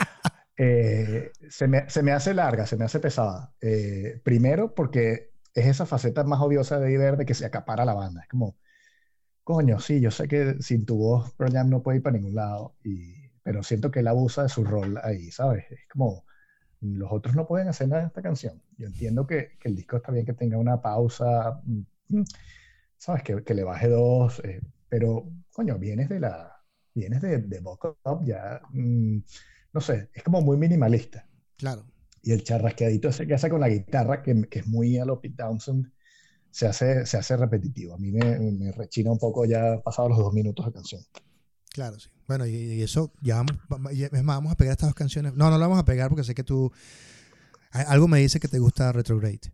[0.61, 3.55] Eh, se, me, se, me, hace larga, se me hace pesada.
[3.61, 7.95] Eh, primero porque es esa faceta más odiosa de Iber de que se acapara la
[7.95, 8.23] banda.
[8.23, 8.57] Es como,
[9.49, 12.35] coño, sí, yo sé que sin tu voz Pearl Jam no puede ir para ningún
[12.35, 15.65] lado, y, pero siento que él abusa de su rol ahí, ¿sabes?
[15.71, 16.27] Es como,
[16.83, 18.63] los otros no pueden hacer nada en esta canción.
[18.77, 22.25] Yo entiendo que, que el disco está bien que tenga una pausa, mm, mm,
[22.99, 23.23] ¿sabes?
[23.23, 26.55] Que, que le baje dos, eh, pero, coño, vienes de la,
[26.95, 27.63] vienes de, de
[28.05, 29.19] Up, ya, mm,
[29.73, 31.27] no sé, es como muy minimalista.
[31.57, 31.87] Claro.
[32.21, 35.23] Y el charrasqueadito ese que hace con la guitarra, que, que es muy a lo
[35.23, 35.91] Pete Townsend,
[36.59, 37.95] se hace, se hace repetitivo.
[37.95, 41.01] A mí me, me rechina un poco ya pasados los dos minutos de canción.
[41.73, 42.11] Claro, sí.
[42.27, 45.35] Bueno, y, eso, ya vamos, es más, vamos a pegar estas dos canciones.
[45.35, 46.73] No, no lo vamos a pegar porque sé que tú.
[47.71, 49.53] Algo me dice que te gusta Retrograde.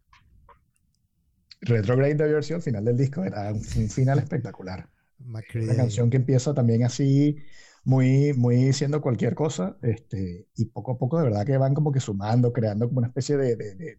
[1.60, 4.88] Retrograde debió haber sido el final del disco, era un, final espectacular.
[5.18, 7.36] Una canción que empieza también así,
[7.84, 11.92] muy, muy siendo cualquier cosa, este, y poco a poco de verdad que van como
[11.92, 13.98] que sumando, creando como una especie de, de, de,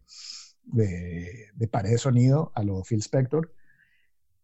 [0.66, 3.52] de pared de sonido a los Phil Spector,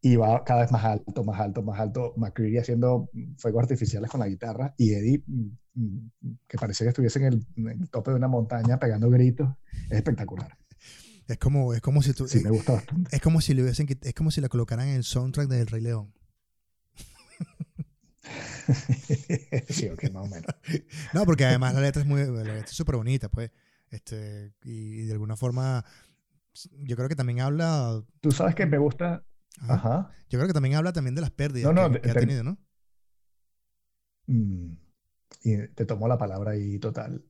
[0.05, 2.13] y va cada vez más alto, más alto, más alto.
[2.17, 3.09] McCready haciendo
[3.39, 6.11] fuegos artificiales con la guitarra y Eddie, mm, mm,
[6.49, 9.49] que parecía que estuviese en el, en el tope de una montaña pegando gritos,
[9.89, 10.59] es espectacular.
[11.29, 12.27] Es como, es como si tú.
[12.27, 13.15] Sí, me gusta bastante.
[13.15, 15.81] Es como si le hubiesen, es como si la colocaran en el soundtrack del Rey
[15.81, 16.13] León.
[19.69, 20.51] sí, ok, más o menos.
[21.15, 23.53] No, porque además la letra es muy, la letra es súper bonita, pues.
[23.89, 25.85] Este, y de alguna forma,
[26.55, 28.03] yo creo que también habla.
[28.21, 29.25] Tú sabes que me gusta.
[29.69, 30.11] Ajá.
[30.29, 32.59] Yo creo que también habla también de las pérdidas que, ha tenido, ¿no?
[34.27, 34.77] Mm,
[35.43, 37.25] y te tomo la palabra ahí total.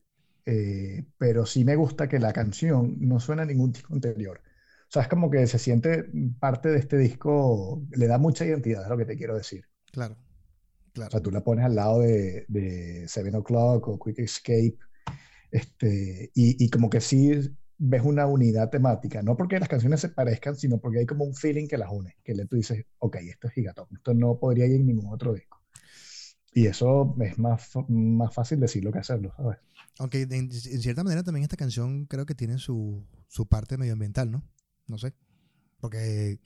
[0.44, 4.40] Eh, pero sí me gusta que la canción no suena a ningún disco anterior.
[4.44, 8.82] O sea, es como que se siente parte de este disco, le da mucha identidad,
[8.82, 9.64] es lo que te quiero decir.
[9.90, 10.16] Claro,
[10.92, 11.08] claro.
[11.08, 14.76] O sea, tú la pones al lado de, de Seven O'Clock o Quick Escape,
[15.50, 17.30] este, y, y, como que sí
[17.78, 21.34] ves una unidad temática, no porque las canciones se parezcan, sino porque hay como un
[21.34, 24.66] feeling que las une, que le tú dices, ok, esto es Gigatón, esto no podría
[24.66, 25.60] ir en ningún otro disco.
[26.54, 29.58] Y eso es más, más fácil decirlo que hacerlo, ¿sabes?
[29.98, 34.42] Aunque en, cierta manera también esta canción creo que tiene su, su parte medioambiental, ¿no?
[34.86, 35.14] No sé.
[35.80, 36.38] Porque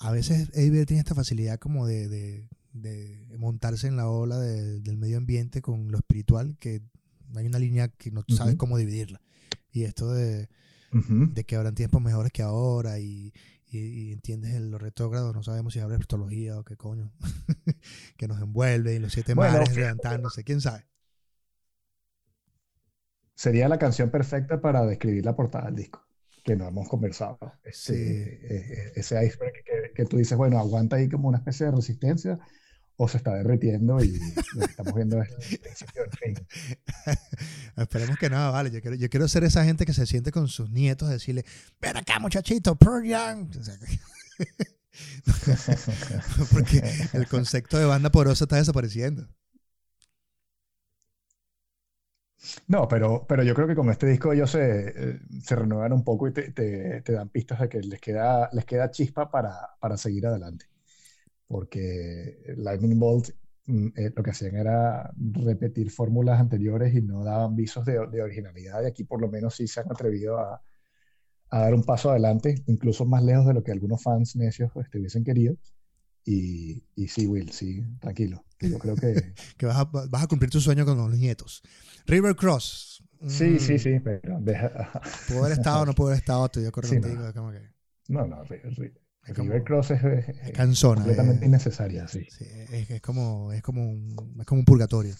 [0.00, 4.98] a, veces Eddie tiene esta facilidad como de, de, de montarse en la ola del
[4.98, 6.82] medio ambiente con lo espiritual, que
[7.36, 9.20] hay una línea que no sabes cómo dividirla.
[9.78, 10.48] Y esto de,
[10.90, 13.32] de que habrán tiempos mejores que ahora y,
[13.70, 17.12] y, entiendes el, los retrógrados, no sabemos si habrá astrología o qué coño,
[18.16, 20.84] que nos envuelve y los siete mares levantándose, quién sabe.
[23.36, 26.04] Sería la canción perfecta para describir la portada del disco,
[26.42, 27.38] que no hemos conversado.
[27.62, 31.72] Ese, eh, ese iceberg que, que, tú dices, bueno, aguanta ahí como una especie de
[31.72, 32.40] resistencia,
[33.00, 34.20] o se está derritiendo y
[34.60, 35.28] estamos viendo el
[35.60, 36.34] principio del fin.
[37.76, 38.72] Esperemos que no, vale.
[38.72, 41.44] Yo quiero, yo quiero ser esa gente que se siente con sus nietos, decirle,
[41.80, 43.50] ven acá muchachito, Pearl Young.
[46.52, 46.82] porque
[47.12, 49.28] el concepto de banda porosa está desapareciendo.
[52.66, 56.02] No, pero, pero yo creo que con este disco ellos se, eh, se renuevan un
[56.02, 59.76] poco y te, te, te, dan pistas de que les queda, les queda chispa para,
[59.78, 60.66] para seguir adelante
[61.48, 63.30] porque Lightning Bolt
[63.66, 68.82] mm, eh, lo que hacían era repetir fórmulas anteriores y no daban visos de, originalidad.
[68.82, 70.62] Y aquí por lo menos sí se han atrevido a,
[71.50, 75.24] dar un paso adelante, incluso más lejos de lo que algunos fans necios este, hubiesen
[75.24, 75.56] querido.
[76.24, 78.44] Y, y, sí, Will, sí, tranquilo.
[78.60, 79.32] yo creo que...
[79.56, 81.62] que vas a, vas a, cumplir tu sueño con los nietos.
[82.06, 83.02] River Cross.
[83.26, 83.78] Sí, sí, mm.
[83.78, 84.38] sí, pero...
[85.28, 86.44] ¿Pudo haber estado o no pudo haber estado?
[86.44, 87.22] Estoy de acuerdo contigo.
[87.22, 87.32] No.
[87.32, 87.62] Como que...
[88.08, 89.07] no, no, el River
[89.64, 92.26] Cross es, es cansona, completamente innecesaria, sí.
[92.30, 95.14] sí es, como, es, como un, es como un purgatorio.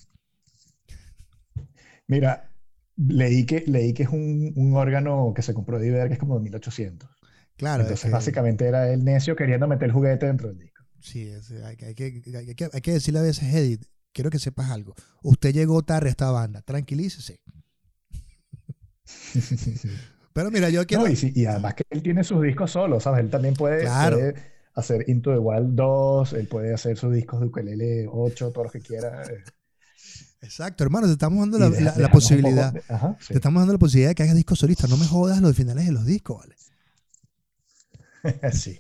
[2.06, 2.50] Mira,
[2.96, 6.20] leí que, leí que es un, un órgano que se compró de Iber que es
[6.20, 7.08] como de 1800.
[7.56, 7.82] Claro.
[7.82, 10.84] Entonces, básicamente era el necio queriendo meter el juguete dentro del disco.
[11.00, 11.30] Sí,
[11.64, 14.94] hay, hay, que, hay, que, hay que decirle a veces, Edith, quiero que sepas algo.
[15.22, 17.40] Usted llegó tarde a esta banda, tranquilícese.
[20.32, 21.04] Pero mira, yo quiero.
[21.04, 23.20] No, y, además que él tiene sus discos solos, ¿sabes?
[23.20, 23.86] Él también puede,
[24.78, 28.70] hacer Into the Wild 2, él puede hacer sus discos de ukelele 8, todo lo
[28.70, 29.22] que quiera.
[30.40, 32.72] Exacto, hermano, te estamos dando la, posibilidad.
[32.72, 34.88] Te estamos dando la posibilidad de que hagas discos solistas.
[34.88, 36.54] No me jodas los finales de los discos, ¿vale?
[38.52, 38.78] sí.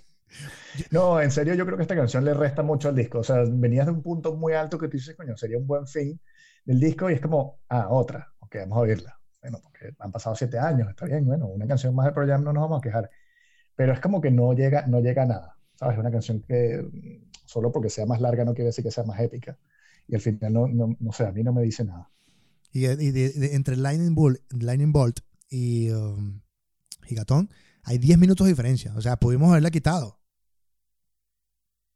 [0.92, 3.18] No, en serio, yo creo que esta canción le resta mucho al disco.
[3.18, 5.88] O sea, venías de un punto muy alto que tú dices, coño, sería un buen
[5.88, 6.20] fin
[6.64, 8.32] del disco y es como, ah, otra.
[8.38, 9.17] Ok, vamos a oírla
[9.50, 12.44] bueno, porque han pasado siete años, está bien, bueno, una canción más de Pearl Jam
[12.44, 13.10] no nos vamos a quejar,
[13.74, 15.98] pero es como que no llega, no llega a nada, ¿sabes?
[15.98, 19.20] Una canción que mm, solo porque sea más larga no quiere decir que sea más
[19.20, 19.58] épica,
[20.06, 22.10] y al final no, no, no sé, a mí no me dice nada.
[22.72, 26.42] Y, entre Lightning Bolt, Lightning Bolt y um,
[27.04, 27.48] Gigatón
[27.82, 30.17] hay 10 minutos de diferencia, o sea, pudimos haberla quitado.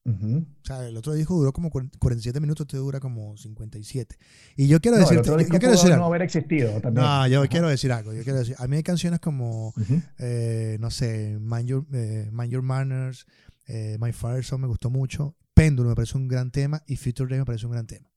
[0.04, 4.16] O sea, el otro disco duró como 47 minutos, este dura como 57.
[4.56, 5.22] Y yo quiero decir.
[5.22, 7.06] yo, quiero decir no haber existido también.
[7.06, 8.12] No, yo quiero decir algo.
[8.12, 9.72] Yo quiero decir, a mí hay canciones como,
[10.18, 13.26] eh, no sé, Mind Your, eh, Mind Your Manners,
[13.68, 15.36] eh, My Fire Song me gustó mucho.
[15.54, 18.10] Péndulo me parece un gran tema y Future Day me parece un gran tema.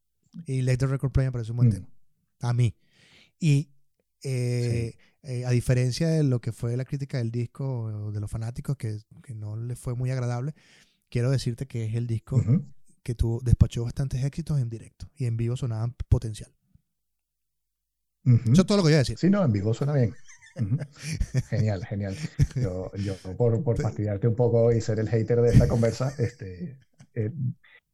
[0.48, 1.74] Y Let the Record Play me parece un buen Mm.
[1.74, 1.88] tema.
[2.42, 2.76] A mí.
[3.40, 3.70] Y
[4.24, 8.76] eh, eh, a diferencia de lo que fue la crítica del disco de los fanáticos,
[8.76, 10.56] que, que no le fue muy agradable,
[11.16, 12.44] quiero decirte que es el disco
[13.02, 16.54] que tuvo, despachó bastantes éxitos en directo y en vivo sonaban potencial.
[18.26, 19.18] Eso es todo lo que voy a decir.
[19.18, 20.14] Sí, no, en vivo suena bien.
[21.50, 22.18] Genial, genial.
[22.56, 26.80] Yo, yo por, por fastidiarte un poco y ser el hater de esta conversa, este,
[27.14, 27.32] eh,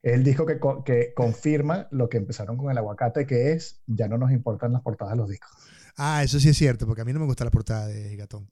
[0.02, 4.08] es el disco que, que confirma lo que empezaron con el aguacate, que es ya
[4.08, 5.52] no nos importan las portadas de los discos.
[5.96, 8.50] Ah, eso sí es cierto, porque a mí no me gusta la portada de Gigatón.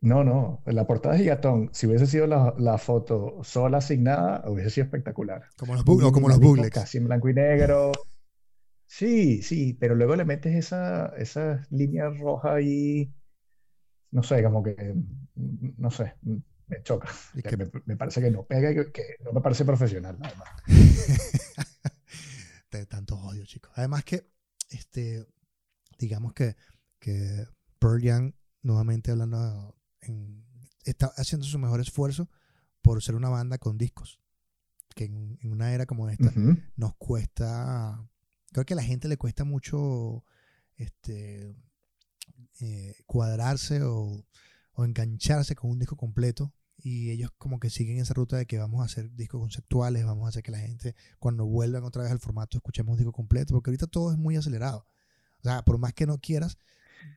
[0.00, 4.70] No, no, la portada de Gigatón, si hubiese sido la, la foto sola, asignada, hubiese
[4.70, 5.46] sido espectacular.
[5.56, 6.72] Como los, Un bu- o como los bootlegs.
[6.74, 7.90] Casi en blanco y negro.
[8.86, 13.12] Sí, sí, pero luego le metes esa, esa línea roja ahí,
[14.12, 14.94] no sé, como que,
[15.34, 17.08] no sé, me choca.
[17.34, 20.48] Y Que me, me parece que no pega, que, que no me parece profesional, además.
[22.70, 23.70] de tanto odio, chicos.
[23.74, 24.30] Además que,
[24.70, 25.26] este,
[25.98, 26.56] digamos que,
[26.98, 27.46] que
[27.78, 28.32] Pearl Jam,
[28.62, 29.76] nuevamente hablando,
[30.08, 30.44] en-
[30.84, 32.28] está haciendo su mejor esfuerzo
[32.82, 34.20] por ser una banda con discos.
[34.94, 36.32] Que en, en una era como esta
[36.76, 38.08] nos cuesta,
[38.52, 40.24] creo que a la gente le cuesta mucho
[40.76, 41.54] este,
[42.60, 44.24] eh, cuadrarse o,
[44.72, 46.52] o engancharse con un disco completo.
[46.80, 50.26] Y ellos como que siguen esa ruta de que vamos a hacer discos conceptuales, vamos
[50.26, 53.70] a hacer que la gente cuando vuelvan otra vez al formato escuchemos disco completo, porque
[53.70, 54.86] ahorita todo es muy acelerado.
[55.40, 56.56] O sea, por más que no quieras,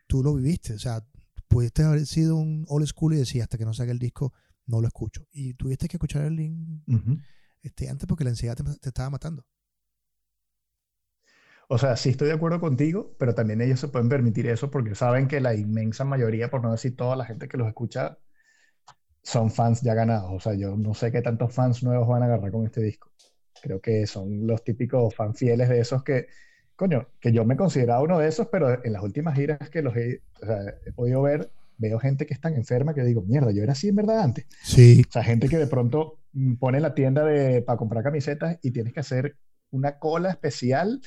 [0.07, 0.73] tú lo viviste.
[0.73, 1.05] O sea,
[1.51, 4.33] pudiste haber sido un old school y decir hasta que no salga el disco
[4.65, 5.27] no lo escucho.
[5.31, 6.81] Y tuviste que escuchar el link
[7.61, 9.45] este, antes porque la ansiedad te, te estaba matando.
[11.67, 14.95] O sea, sí estoy de acuerdo contigo, pero también ellos se pueden permitir eso porque
[14.95, 18.17] saben que la inmensa mayoría, por no decir toda la gente que los escucha,
[19.23, 20.31] son fans ya ganados.
[20.33, 23.11] O sea, yo no sé qué tantos fans nuevos van a agarrar con este disco.
[23.61, 26.27] Creo que son los típicos fan fieles de esos que,
[26.75, 29.95] coño, que yo me consideraba uno de esos, pero en las últimas giras que los
[29.95, 33.51] he, o sea, he podido ver, veo gente que es tan enferma que digo, mierda,
[33.51, 34.45] yo era así en verdad antes.
[34.63, 35.03] Sí.
[35.07, 38.71] O sea, gente que de pronto mm, pone la tienda de, para comprar camisetas y
[38.71, 39.35] tienes que hacer
[39.71, 41.01] una cola especial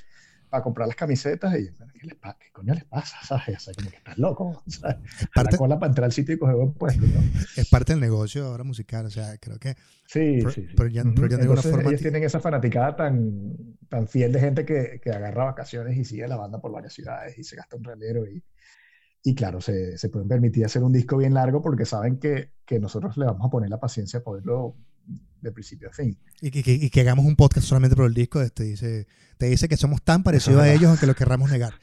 [0.55, 1.64] para comprar las camisetas y
[1.98, 3.16] ¿qué, les qué coño les pasa?
[3.26, 3.57] ¿Sabes?
[3.57, 4.62] O sea, como que estás loco.
[4.68, 7.20] Sea, Es a parte, la cola para entrar al sitio y coger buen puesto, ¿no?
[7.57, 9.07] es parte del negocio ahora musical.
[9.07, 9.74] O sea, creo que
[10.07, 10.74] Sí, Pero- sí, sí.
[10.76, 11.14] pero ya- Ujú.
[11.16, 13.52] pero ya de forma ellos ti- tienen esa fanaticada tan,
[13.88, 17.36] tan fiel de gente que, que agarra vacaciones y sigue la banda por varias ciudades
[17.36, 18.44] y se gasta un realero y,
[19.24, 22.78] y claro, se, se pueden permitir hacer un disco bien largo porque saben que, que
[22.78, 24.76] nosotros le vamos a poner la paciencia a poderlo
[25.40, 26.18] de principio a fin.
[26.40, 29.07] y, que- y que hagamos un podcast solamente por el disco, te dice,
[29.38, 31.74] te dice que somos tan parecidos a ellos aunque lo querramos negar.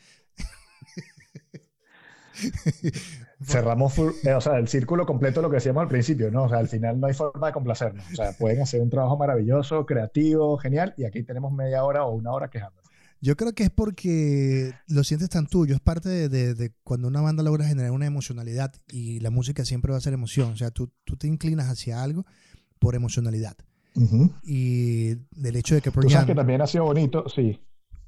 [3.43, 3.93] Cerramos,
[4.23, 6.43] eh, o sea, el círculo completo de lo que decíamos al principio, ¿no?
[6.43, 8.05] O sea, al final no hay forma de complacernos.
[8.11, 12.11] O sea, pueden hacer un trabajo maravilloso, creativo, genial, y aquí tenemos media hora o
[12.15, 12.81] una hora quejándonos.
[13.23, 17.07] Yo creo que es porque lo sientes tan tuyo, es parte de, de- de cuando
[17.07, 20.57] una banda logra generar una emocionalidad y la música siempre va a ser emoción, o
[20.57, 22.25] sea, tú, tú te inclinas hacia algo
[22.81, 23.55] por emocionalidad.
[24.43, 27.59] Y del hecho de que Pearl Tú sabes Jam- que también ha sido bonito, sí.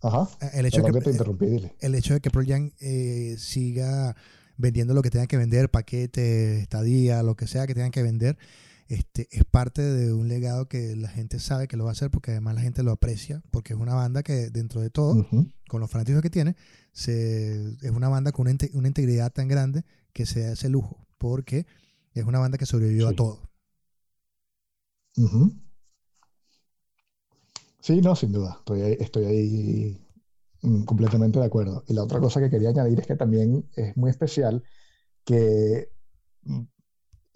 [0.01, 0.27] Ajá.
[0.53, 1.75] el hecho de que, que te interrumpí, dile.
[1.79, 4.15] el hecho de que Pearl Jam eh, siga
[4.57, 8.37] vendiendo lo que tenga que vender, paquete, estadía, lo que sea que tengan que vender,
[8.89, 12.11] este, es parte de un legado que la gente sabe que lo va a hacer
[12.11, 15.25] porque además la gente lo aprecia, porque es una banda que dentro de todo,
[15.69, 16.55] con los fanáticos que tiene,
[16.91, 20.67] se, es una banda con una, inte- una integridad tan grande que se da ese
[20.69, 21.65] lujo, porque
[22.13, 23.15] es una banda que sobrevivió a Sí.
[25.15, 25.25] Todo.
[25.25, 25.51] Ujú.
[27.79, 28.55] Sí, no, sin duda.
[28.59, 30.07] Estoy ahí, estoy ahí
[30.61, 31.83] mm, completamente de acuerdo.
[31.87, 34.63] Y la otra cosa que quería añadir es que también es muy especial
[35.25, 35.89] que
[36.43, 36.61] mm,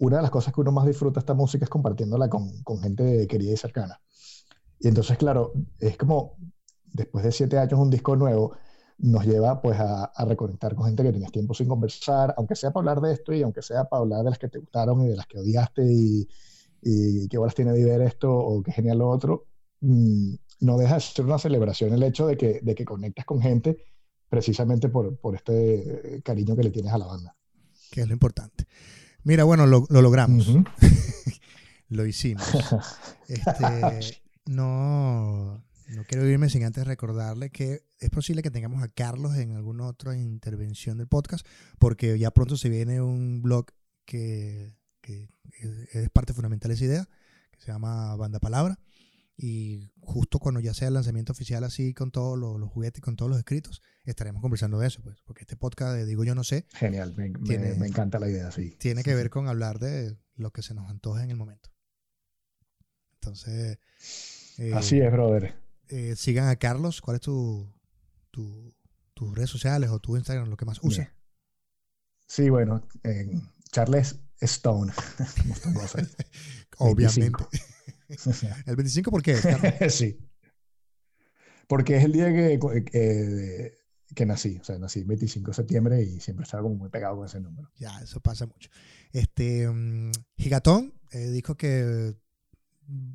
[0.00, 3.26] una de las cosas que uno más disfruta esta música es compartiéndola con, con gente
[3.28, 4.00] querida y cercana.
[4.80, 6.36] Y entonces, claro, es como
[6.92, 8.56] después de siete años un disco nuevo
[8.98, 12.72] nos lleva pues a, a reconectar con gente que tenías tiempo sin conversar, aunque sea
[12.72, 15.08] para hablar de esto y aunque sea para hablar de las que te gustaron y
[15.08, 16.28] de las que odiaste y,
[16.82, 19.46] y qué horas tiene de ver esto o qué genial lo otro,
[19.80, 23.40] mm, no deja de ser una celebración el hecho de que, de que conectas con
[23.40, 23.76] gente
[24.28, 27.36] precisamente por, por este eh, cariño que le tienes a la banda.
[27.90, 28.66] que es lo importante.
[29.24, 30.48] Mira, bueno, lo, lo logramos,
[31.88, 32.46] lo hicimos.
[33.28, 39.36] Este, no, no quiero irme sin antes recordarle que es posible que tengamos a Carlos
[39.36, 41.46] en alguna otra intervención del podcast,
[41.78, 43.66] porque ya pronto se viene un blog
[44.04, 44.77] que,
[45.08, 45.28] que
[45.92, 47.08] es- parte fundamental de esa idea,
[47.52, 48.78] que se llama Banda Palabra.
[49.40, 53.14] Y justo cuando ya sea el lanzamiento oficial así con todos los, los juguetes, con
[53.14, 56.42] todos los escritos, estaremos conversando de eso, pues, porque este podcast de Digo Yo No
[56.42, 58.74] Sé Genial, me, me- Tiene- me encanta la idea, sí.
[58.80, 61.70] tiene que ver con hablar de lo que se nos antoja en el momento.
[63.14, 63.78] Entonces.
[64.58, 65.54] Eh, Así es, brother.
[65.88, 67.00] Eh, sigan a Carlos.
[67.00, 67.72] ¿Cuál es tu,
[68.30, 68.74] tu,
[69.14, 71.14] tus redes sociales o tu Instagram, lo que más usa?
[72.26, 72.86] Sí, bueno,
[73.70, 74.92] Charles Stone.
[76.78, 77.44] Obviamente.
[78.66, 79.36] ¿El 25 por qué?
[79.90, 80.18] sí.
[81.66, 82.58] Porque es el día que,
[84.14, 87.16] que nací, o sea, nací el 25 de septiembre y siempre estaba como muy pegado
[87.16, 87.70] con ese número.
[87.76, 88.70] Ya, eso pasa mucho.
[89.12, 92.16] Este, um, Gigatón eh, dijo que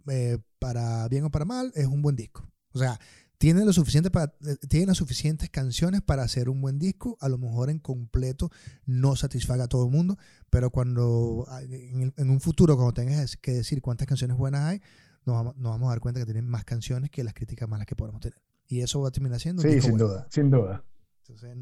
[0.08, 2.48] eh, para bien o para mal es un buen disco.
[2.74, 3.00] O sea,
[3.38, 7.18] tiene, lo suficiente para, eh, tiene las suficientes canciones para hacer un buen disco.
[7.20, 8.52] A lo mejor en completo
[8.86, 10.18] no satisfaga a todo el mundo,
[10.54, 14.82] pero cuando en, en un futuro, cuando tengas que decir cuántas canciones buenas hay,
[15.26, 17.88] nos vamos, nos vamos a dar cuenta que tienen más canciones que las críticas malas
[17.88, 18.38] que podemos tener.
[18.68, 19.64] Y eso va a terminar siendo.
[19.64, 20.86] Sí, sin duda, sin duda.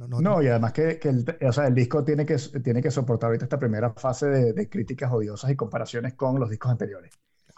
[0.09, 3.29] no, y además que, que el, o sea, el, disco tiene que, tiene que soportar
[3.29, 7.13] ahorita esta primera fase de, de, críticas odiosas y comparaciones con los discos anteriores.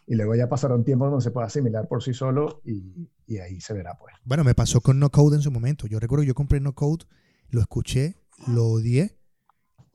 [0.05, 3.39] Y luego ya pasará un tiempo donde se pueda asimilar por sí solo y, y,
[3.39, 4.13] ahí se verá, pues.
[4.23, 5.87] Bueno, me pasó con No Code en su momento.
[5.87, 7.05] Yo recuerdo que yo compré No Code,
[7.49, 9.17] lo escuché, lo odié,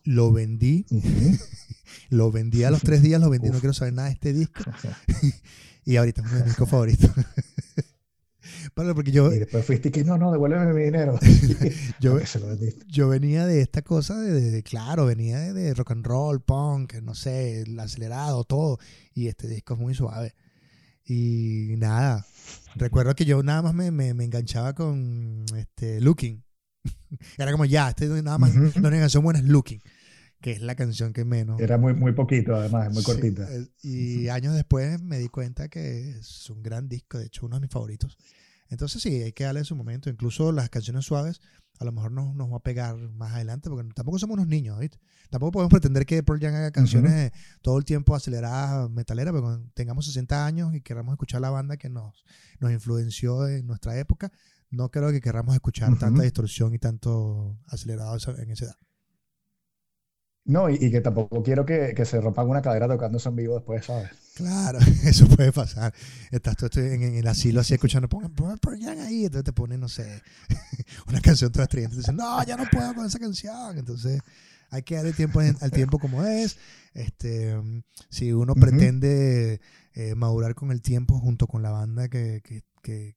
[0.05, 0.87] lo vendí,
[2.11, 4.65] lo vendí a los tres días, lo vendí, no quiero saber nada de este disco.
[5.85, 7.11] y ahorita es de mis discos favoritos.
[8.75, 11.19] porque yo, y después fuiste que no, no, devuélveme mi dinero.
[12.01, 12.19] yo,
[12.87, 17.63] yo venía de esta cosa de, claro, venía de, rock and roll, punk, no sé,
[17.63, 18.79] el acelerado, todo.
[19.15, 20.35] Y este disco es muy suave.
[21.05, 22.27] Y nada,
[22.77, 26.45] recuerdo que yo nada más me, me, enganchaba con este, Looking.
[27.39, 29.81] Era como ya, este nada más, la única canción buena es Looking,
[30.41, 31.61] que es la canción que menos.
[31.61, 33.49] Era muy, muy poquito, además, muy cortita.
[33.83, 37.63] Y años después me di cuenta que es un gran disco, de hecho, uno de
[37.63, 38.17] mis favoritos.
[38.71, 40.11] Entonces sí, hay que darle su momento.
[40.11, 41.41] Incluso las canciones suaves
[41.79, 44.79] a lo mejor nos, nos va a pegar más adelante, porque tampoco somos unos niños,
[44.79, 44.99] ¿viste?
[45.31, 47.33] Tampoco podemos pretender que Pearl Jam haga canciones
[47.63, 51.77] todo el tiempo aceleradas, metaleras, porque cuando tengamos 60 años y queramos escuchar la banda
[51.77, 52.25] que nos,
[52.59, 54.33] nos influenció en nuestra época,
[54.71, 58.77] no creo que queramos escuchar tanta distorsión y tanto acelerado en esa edad.
[60.45, 63.55] No, y, que tampoco quiero que, que, se rompan una cadera tocando eso en vivo
[63.55, 64.09] después, ¿sabes?
[64.35, 65.93] Claro, eso puede pasar.
[66.31, 69.89] Estás tú en, en, el asilo así escuchando, pongan Pearl ahí, entonces te ponen, no
[69.89, 70.23] sé,
[71.07, 73.77] una canción toda estridente, y dicen, no, ya no puedo con esa canción.
[73.77, 74.23] Entonces
[74.71, 76.57] hay que darle tiempo al tiempo como es.
[76.95, 77.55] Este,
[78.09, 79.61] si uno pretende
[79.99, 82.63] eh, madurar con el tiempo junto con la banda que, que,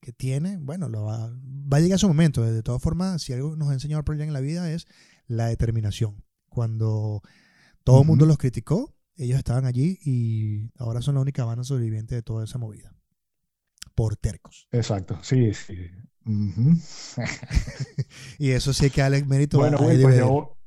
[0.02, 2.42] que, tiene, bueno, lo va, va, a llegar su momento.
[2.42, 4.88] De todas formas, si algo nos ha enseñado Pearl en la vida es
[5.28, 7.22] la determinación cuando
[7.84, 12.16] todo el mundo los criticó, ellos estaban allí y ahora son la única banda sobreviviente
[12.16, 12.96] de toda esa movida.
[13.94, 14.68] Por tercos.
[14.72, 15.76] Exacto, sí, sí.
[18.40, 19.60] y eso sí que Alex mérito.
[19.60, 20.58] Bueno, pues yo...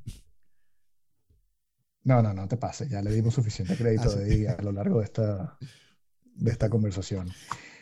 [2.03, 2.89] No, no, no te pases.
[2.89, 5.57] Ya le dimos suficiente crédito ah, a lo largo de esta,
[6.35, 7.29] de esta conversación.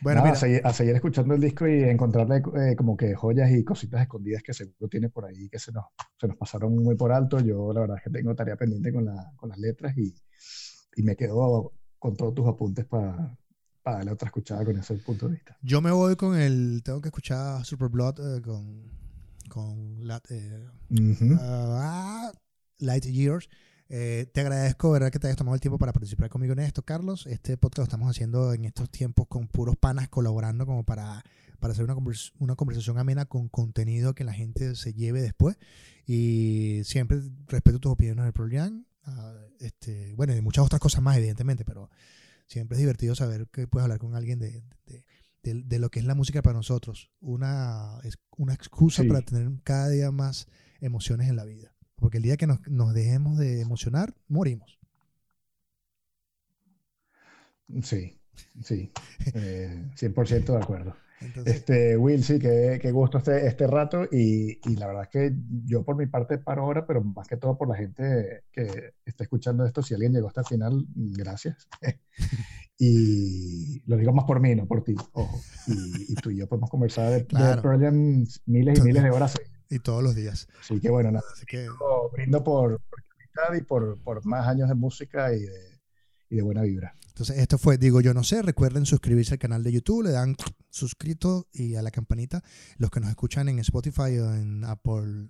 [0.00, 4.42] Bueno, a, seguir, escuchando el disco y encontrarle eh, como que joyas y cositas escondidas
[4.42, 5.86] que seguro tiene por ahí que se nos,
[6.20, 7.40] se nos pasaron muy por alto.
[7.40, 10.14] Yo la verdad es que tengo tarea pendiente con, la, con las letras y,
[10.96, 13.36] y, me quedo con todos tus apuntes para,
[13.82, 15.56] para darle otra escuchada con ese punto de vista.
[15.62, 18.82] Yo me voy con el, tengo que escuchar Super Blood eh, con,
[19.48, 20.68] con la, eh,
[21.40, 22.30] ah,
[22.78, 23.48] Light Years.
[23.88, 25.10] Eh, te agradezco, ¿verdad?
[25.10, 27.26] Que te hayas tomado el tiempo para participar conmigo en esto, Carlos.
[27.26, 31.22] Este podcast lo estamos haciendo en estos tiempos con puros panas colaborando como para,
[31.60, 31.94] para hacer una,
[32.38, 35.58] una conversación amena con contenido que la gente se lleve después.
[36.06, 38.86] Y siempre respeto tus opiniones del Prolian.
[39.04, 41.90] Ah, este, bueno, y muchas otras cosas más, evidentemente, pero
[42.46, 45.04] siempre es divertido saber que puedes hablar con alguien de, de,
[45.42, 47.10] de, lo que es la música para nosotros.
[47.20, 48.00] Una,
[48.38, 50.46] una excusa para tener cada día más
[50.80, 51.73] emociones en la vida.
[51.96, 54.78] Porque el día que nos, dejemos de emocionar, morimos.
[57.82, 58.18] Sí,
[58.62, 58.92] sí,
[59.32, 60.96] 100% eh, de acuerdo.
[61.46, 65.34] este, Will, sí, qué, qué gusto este, este rato y, y, la verdad es que
[65.64, 69.24] yo por mi parte paro ahora, pero más que todo por la gente que está
[69.24, 71.68] escuchando esto, si alguien llegó hasta el final, gracias.
[72.78, 75.40] y lo digo más por mí, no por ti, ojo.
[75.68, 77.78] Y, tú y yo podemos conversar de, claro.
[78.46, 79.34] miles y miles de horas.
[79.70, 80.48] Y todos los días.
[80.60, 81.24] Así que bueno, nada.
[81.32, 81.68] Así que...
[82.12, 85.80] Brindo por, por y por, por, más años de música y de,
[86.30, 86.94] y de buena vibra.
[87.08, 88.42] Entonces, esto fue Digo Yo No Sé.
[88.42, 90.36] Recuerden suscribirse al canal de YouTube, le dan
[90.70, 92.42] suscrito y a la campanita.
[92.78, 95.28] Los que nos escuchan en Spotify o en Apple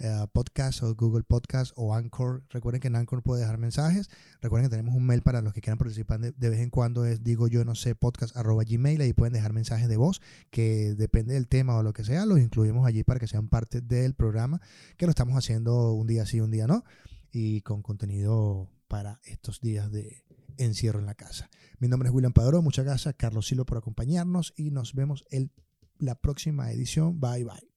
[0.00, 2.42] eh, podcast o Google Podcast o Anchor.
[2.48, 4.08] Recuerden que en Anchor puede dejar mensajes.
[4.40, 7.04] Recuerden que tenemos un mail para los que quieran participar de, vez en cuando.
[7.04, 9.00] Es digo yo no sé podcast arroba gmail.
[9.02, 12.24] Ahí pueden dejar mensajes de voz que depende del tema o lo que sea.
[12.24, 14.60] Los incluimos allí para que sean parte del programa
[14.96, 16.82] que lo estamos haciendo un día sí, un día no.
[17.30, 20.24] Y con contenido para estos días de
[20.56, 21.50] encierro en la casa.
[21.78, 25.52] Mi nombre es William Padrón, muchas gracias, Carlos Silo por acompañarnos y nos vemos en
[25.98, 27.20] la próxima edición.
[27.20, 27.69] Bye bye.